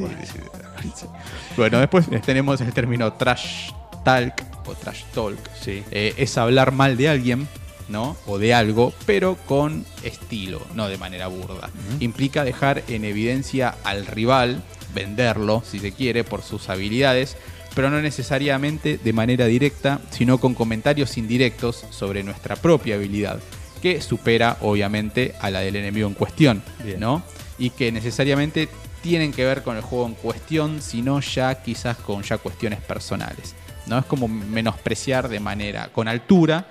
Bueno, 1.56 1.80
después 1.80 2.08
tenemos 2.26 2.62
el 2.62 2.74
término 2.74 3.14
trash 3.14 3.72
talk 4.04 4.34
o 4.66 4.74
trash 4.74 5.04
talk. 5.14 5.38
Sí. 5.60 5.84
Eh, 5.92 6.16
es 6.18 6.38
hablar 6.38 6.72
mal 6.72 6.98
de 6.98 7.10
alguien, 7.10 7.48
¿no? 7.90 8.18
O 8.26 8.40
de 8.40 8.54
algo, 8.54 8.94
pero 9.06 9.38
con 9.46 9.86
estilo, 10.04 10.62
no 10.74 10.88
de 10.88 10.98
manera 10.98 11.28
burda. 11.28 11.70
Implica 12.00 12.44
dejar 12.44 12.84
en 12.88 13.06
evidencia 13.06 13.76
al 13.84 14.08
rival, 14.08 14.64
venderlo, 14.96 15.62
si 15.66 15.80
se 15.80 15.92
quiere, 15.92 16.24
por 16.24 16.42
sus 16.42 16.70
habilidades, 16.70 17.38
pero 17.76 17.90
no 17.90 18.02
necesariamente 18.02 18.98
de 18.98 19.14
manera 19.14 19.46
directa, 19.46 20.02
sino 20.10 20.40
con 20.40 20.56
comentarios 20.56 21.18
indirectos 21.18 21.86
sobre 21.90 22.24
nuestra 22.24 22.56
propia 22.56 22.96
habilidad, 22.96 23.40
que 23.82 24.02
supera 24.02 24.58
obviamente 24.62 25.36
a 25.40 25.50
la 25.50 25.60
del 25.60 25.76
enemigo 25.76 26.08
en 26.08 26.14
cuestión, 26.14 26.64
Bien. 26.84 27.00
¿no? 27.00 27.24
Y 27.58 27.72
que 27.72 27.92
necesariamente 27.92 28.70
tienen 29.02 29.32
que 29.34 29.44
ver 29.46 29.64
con 29.64 29.76
el 29.76 29.82
juego 29.82 30.06
en 30.06 30.14
cuestión, 30.14 30.82
sino 30.82 31.20
ya 31.20 31.62
quizás 31.62 31.98
con 31.98 32.24
ya 32.24 32.38
cuestiones 32.38 32.80
personales. 32.80 33.56
¿no? 33.88 33.98
Es 33.98 34.06
como 34.06 34.28
menospreciar 34.28 35.28
de 35.28 35.40
manera, 35.40 35.90
con 35.92 36.08
altura, 36.08 36.66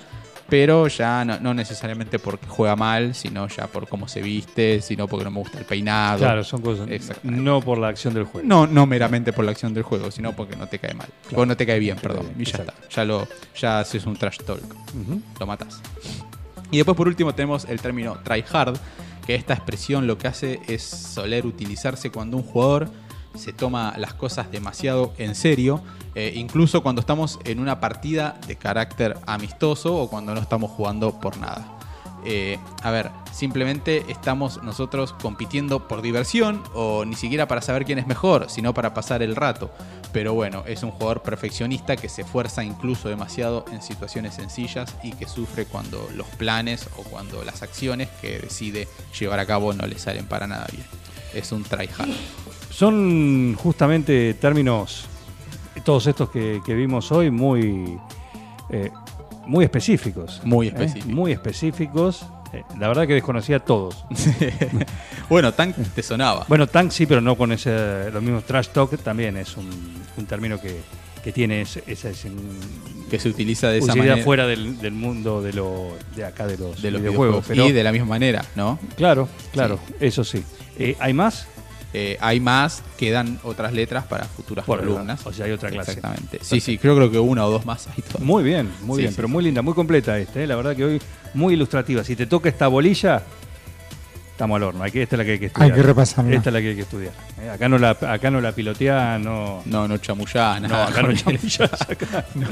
pero 0.49 0.88
ya 0.88 1.25
no, 1.25 1.38
no 1.38 1.55
necesariamente 1.55 2.19
porque 2.19 2.47
juega 2.49 2.75
mal, 2.76 3.14
sino 3.14 3.47
ya 3.49 3.69
por 3.69 3.88
cómo 3.88 4.09
se 4.09 4.21
viste, 4.21 4.83
sino 4.83 5.07
porque 5.07 5.25
no 5.25 5.31
me 5.31 5.38
gusta 5.38 5.59
el 5.59 5.64
peinado. 5.64 6.19
Claro, 6.19 6.43
son 6.45 6.61
cosas. 6.61 6.88
No 7.23 7.61
por 7.61 7.79
la 7.79 7.88
acción 7.88 8.14
del 8.14 8.25
juego. 8.25 8.47
No, 8.47 8.67
no 8.67 8.85
meramente 8.87 9.33
por 9.33 9.45
la 9.45 9.52
acción 9.52 9.73
del 9.75 9.85
juego, 9.85 10.11
sino 10.11 10.35
porque 10.35 10.57
no 10.57 10.67
te 10.67 10.79
cae 10.79 10.95
mal. 10.95 11.09
Claro. 11.29 11.43
O 11.43 11.47
no 11.47 11.57
te 11.57 11.67
cae 11.67 11.79
bien, 11.79 11.97
te 11.97 12.02
cae 12.02 12.11
perdón. 12.11 12.33
bien, 12.35 12.40
y 12.43 12.45
ya 12.45 12.59
exacto. 12.59 12.83
está. 12.83 12.97
Ya 12.97 13.05
lo, 13.05 13.28
ya 13.56 13.80
haces 13.80 14.04
un 14.06 14.17
trash 14.17 14.39
talk. 14.39 14.63
Lo 15.39 15.47
matas. 15.47 15.80
Y 16.71 16.76
después 16.76 16.97
por 16.97 17.09
último 17.09 17.35
tenemos 17.35 17.65
el 17.65 17.80
término 17.80 18.19
try 18.23 18.45
hard, 18.50 18.78
que 19.26 19.35
esta 19.35 19.54
expresión 19.54 20.06
lo 20.06 20.19
que 20.19 20.28
hace 20.28 20.61
es 20.69 20.83
soler 20.83 21.47
utilizarse 21.47 22.11
cuando 22.11 22.37
un 22.37 22.43
jugador 22.43 22.91
se 23.35 23.52
toma 23.52 23.95
las 23.97 24.15
cosas 24.15 24.50
demasiado 24.50 25.13
en 25.19 25.35
serio, 25.35 25.83
eh, 26.15 26.33
incluso 26.35 26.83
cuando 26.83 27.00
estamos 27.00 27.39
en 27.45 27.61
una 27.61 27.80
partida 27.80 28.41
de 28.47 28.56
carácter 28.56 29.17
amistoso 29.26 29.97
o 29.97 30.11
cuando 30.11 30.35
no 30.35 30.41
estamos 30.41 30.71
jugando 30.73 31.21
por 31.21 31.39
nada. 31.39 31.79
Eh, 32.25 32.59
a 32.83 32.91
ver, 32.91 33.11
simplemente 33.33 34.04
estamos 34.09 34.63
nosotros 34.63 35.15
compitiendo 35.21 35.89
por 35.89 36.02
diversión 36.02 36.63
o 36.75 37.04
ni 37.04 37.15
siquiera 37.15 37.49
para 37.49 37.63
saber 37.63 37.85
quién 37.85 37.99
es 37.99 38.06
mejor, 38.06 38.50
sino 38.50 38.75
para 38.75 38.95
pasar 38.95 39.23
el 39.23 39.37
rato. 39.37 39.71
Pero 40.13 40.35
bueno, 40.35 40.65
es 40.67 40.83
un 40.83 40.91
jugador 40.91 41.23
perfeccionista 41.23 41.97
que 41.97 42.09
se 42.09 42.23
esfuerza 42.23 42.65
incluso 42.65 43.09
demasiado 43.09 43.65
en 43.73 43.80
situaciones 43.80 44.35
sencillas 44.35 44.95
y 45.02 45.13
que 45.13 45.28
sufre 45.28 45.67
cuando 45.67 46.09
los 46.15 46.26
planes 46.28 46.89
o 46.97 47.02
cuando 47.02 47.45
las 47.45 47.63
acciones 47.63 48.09
que 48.21 48.41
decide 48.41 48.89
llevar 49.19 49.39
a 49.39 49.47
cabo 49.47 49.73
no 49.73 49.87
le 49.87 49.99
salen 49.99 50.26
para 50.26 50.47
nada 50.47 50.67
bien. 50.73 50.85
Es 51.33 51.52
un 51.52 51.63
tryhard. 51.63 52.11
Son 52.71 53.54
justamente 53.54 54.35
términos, 54.35 55.06
todos 55.85 56.06
estos 56.06 56.30
que, 56.30 56.61
vimos 56.67 57.13
hoy, 57.13 57.30
muy, 57.30 57.99
eh, 58.71 58.91
muy 59.47 59.65
específicos. 59.65 60.41
Muy 60.45 60.67
¿eh? 60.67 60.71
específicos. 60.71 61.13
Muy 61.13 61.33
específicos. 61.33 62.26
Eh, 62.53 62.63
la 62.79 62.89
verdad 62.89 63.07
que 63.07 63.15
desconocía 63.15 63.57
a 63.57 63.61
todos. 63.61 64.05
bueno, 65.29 65.53
Tank 65.53 65.76
te 65.95 66.03
sonaba. 66.03 66.45
Bueno, 66.49 66.67
tank 66.67 66.91
sí, 66.91 67.07
pero 67.07 67.21
no 67.21 67.37
con 67.37 67.53
ese, 67.53 68.11
los 68.11 68.23
mismos 68.23 68.45
trash 68.45 68.69
talk 68.69 68.97
también 69.03 69.37
es 69.37 69.57
un, 69.57 69.69
un 70.17 70.26
término 70.26 70.61
que, 70.61 70.81
que 71.23 71.33
tiene 71.33 71.61
esa 71.63 71.81
que 73.11 73.19
se 73.19 73.29
utiliza 73.29 73.69
de 73.69 73.79
esa 73.79 73.95
manera. 73.95 74.17
fuera 74.19 74.47
del, 74.47 74.79
del 74.79 74.93
mundo 74.93 75.43
de, 75.43 75.53
lo, 75.53 75.97
de 76.15 76.25
acá 76.25 76.47
de 76.47 76.57
los, 76.57 76.81
de 76.81 76.91
los 76.91 77.00
videojuegos. 77.00 77.45
videojuegos. 77.45 77.45
pero, 77.49 77.67
Y 77.67 77.73
de 77.73 77.83
la 77.85 77.93
misma 77.93 78.09
manera, 78.09 78.45
¿no? 78.55 78.79
Claro, 78.97 79.29
claro, 79.53 79.79
eso 79.99 80.25
sí. 80.25 80.45
Eh, 80.79 80.97
¿Hay 81.00 81.13
más? 81.13 81.47
Eh, 81.93 82.17
hay 82.21 82.39
más, 82.39 82.83
quedan 82.97 83.41
otras 83.43 83.73
letras 83.73 84.05
para 84.05 84.25
futuras 84.25 84.65
Por 84.65 84.79
columnas. 84.81 85.26
o 85.26 85.33
sea, 85.33 85.47
hay 85.47 85.53
otra 85.53 85.71
clase. 85.71 85.93
Exactamente. 85.93 86.39
Sí, 86.43 86.61
sí, 86.61 86.79
creo, 86.79 86.95
creo 86.95 87.11
que 87.11 87.19
una 87.19 87.45
o 87.45 87.50
dos 87.50 87.67
más 87.67 87.89
hay 87.89 88.03
todavía. 88.03 88.26
Muy 88.26 88.45
bien, 88.45 88.71
muy 88.83 88.97
Sí, 88.97 89.00
bien, 89.03 89.11
sí, 89.13 89.17
pero 89.17 89.26
sí. 89.29 89.33
muy 89.33 89.45
linda, 89.45 89.61
muy 89.63 89.75
completa 89.75 90.17
este, 90.19 90.45
¿eh? 90.45 90.47
la 90.47 90.55
verdad 90.57 90.76
que 90.76 90.85
hoy 90.85 91.03
muy 91.35 91.55
ilustrativa. 91.55 92.05
Si 92.05 92.15
te 92.15 92.26
toca 92.26 92.49
esta 92.49 92.69
bolilla, 92.69 93.23
estamos 94.31 94.57
al 94.57 94.63
horno. 94.63 94.85
Aquí, 94.85 95.00
esta 95.00 95.17
es 95.17 95.19
la 95.19 95.25
que 95.25 95.33
hay 95.33 95.39
que 95.41 95.47
estudiar. 95.47 95.71
Hay 95.73 95.76
que 95.76 95.83
repasarla. 95.83 96.35
Esta 96.37 96.50
es 96.50 96.55
la 96.55 96.61
que 96.61 96.69
hay 96.69 96.75
que 96.76 96.83
estudiar. 96.83 97.13
¿eh? 97.43 97.50
Acá 97.50 97.69
no 97.69 97.76
la, 97.79 97.91
acá 97.91 98.31
no 98.31 98.41
la 98.41 98.53
pilotea, 98.53 99.19
no. 99.19 99.63
No, 99.67 99.89
no 99.89 99.99
chamullá, 99.99 100.61
No, 100.61 100.75
acá 100.83 101.03
no 101.03 101.13
chamullás, 101.15 101.81
acá 101.83 102.25
no. 102.37 102.47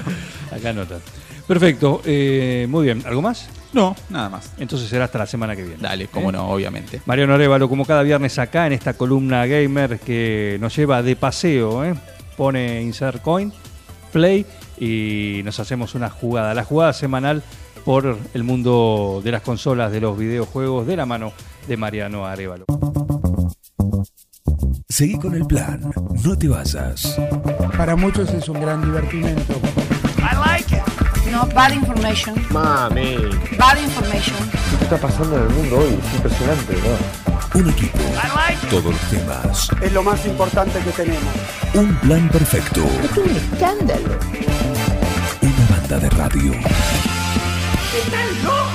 Acá 0.50 0.72
no 0.72 0.84
tanto. 0.86 1.04
Perfecto, 1.46 2.02
eh, 2.04 2.66
muy 2.68 2.84
bien. 2.86 3.02
¿Algo 3.06 3.22
más? 3.22 3.48
No, 3.72 3.94
nada 4.08 4.28
más. 4.28 4.52
Entonces 4.58 4.88
será 4.88 5.04
hasta 5.04 5.18
la 5.18 5.26
semana 5.26 5.54
que 5.54 5.62
viene. 5.62 5.78
Dale, 5.80 6.08
cómo 6.08 6.30
¿Eh? 6.30 6.32
no, 6.32 6.48
obviamente. 6.48 7.02
Mariano 7.06 7.34
Arevalo, 7.34 7.68
como 7.68 7.84
cada 7.84 8.02
viernes 8.02 8.38
acá 8.38 8.66
en 8.66 8.72
esta 8.72 8.94
columna 8.94 9.46
gamer 9.46 9.98
que 10.00 10.56
nos 10.60 10.74
lleva 10.74 11.02
de 11.02 11.16
paseo, 11.16 11.84
¿eh? 11.84 11.94
pone 12.36 12.80
insert 12.82 13.20
coin, 13.22 13.52
play 14.12 14.46
y 14.78 15.42
nos 15.44 15.60
hacemos 15.60 15.94
una 15.94 16.08
jugada. 16.08 16.54
La 16.54 16.64
jugada 16.64 16.92
semanal 16.92 17.42
por 17.84 18.18
el 18.34 18.44
mundo 18.44 19.20
de 19.22 19.32
las 19.32 19.42
consolas, 19.42 19.92
de 19.92 20.00
los 20.00 20.16
videojuegos, 20.16 20.86
de 20.86 20.96
la 20.96 21.06
mano 21.06 21.32
de 21.66 21.76
Mariano 21.76 22.26
Arevalo. 22.26 22.64
Seguí 24.88 25.18
con 25.18 25.34
el 25.34 25.46
plan. 25.46 25.80
No 26.24 26.36
te 26.36 26.48
vayas. 26.48 27.18
Para 27.76 27.94
muchos 27.94 28.30
es 28.30 28.48
un 28.48 28.60
gran 28.60 28.82
divertimento. 28.82 29.54
I 30.18 30.34
like 30.34 30.74
it. 30.74 30.77
Bad 31.46 31.72
information. 31.72 32.34
Mami, 32.50 33.16
Bad 33.56 33.78
information. 33.78 34.36
¿qué 34.78 34.84
está 34.84 34.96
pasando 34.98 35.36
en 35.36 35.42
el 35.44 35.50
mundo 35.50 35.78
hoy? 35.78 35.98
Es 36.06 36.14
impresionante, 36.14 36.74
¿no? 36.74 37.60
Un 37.60 37.70
equipo. 37.70 37.98
I 37.98 38.28
like. 38.34 38.66
Todos 38.68 38.84
los 38.84 39.00
temas. 39.10 39.70
es 39.80 39.92
lo 39.92 40.02
más 40.02 40.24
importante 40.26 40.78
que 40.80 40.90
tenemos. 40.90 41.34
Un 41.74 41.94
plan 41.96 42.28
perfecto. 42.28 42.84
Es 43.04 43.16
un 43.16 43.36
escándalo. 43.36 44.18
Una 45.40 45.76
banda 45.76 45.98
de 45.98 46.10
radio. 46.10 46.52
¡Están 46.52 48.44
locos! 48.44 48.67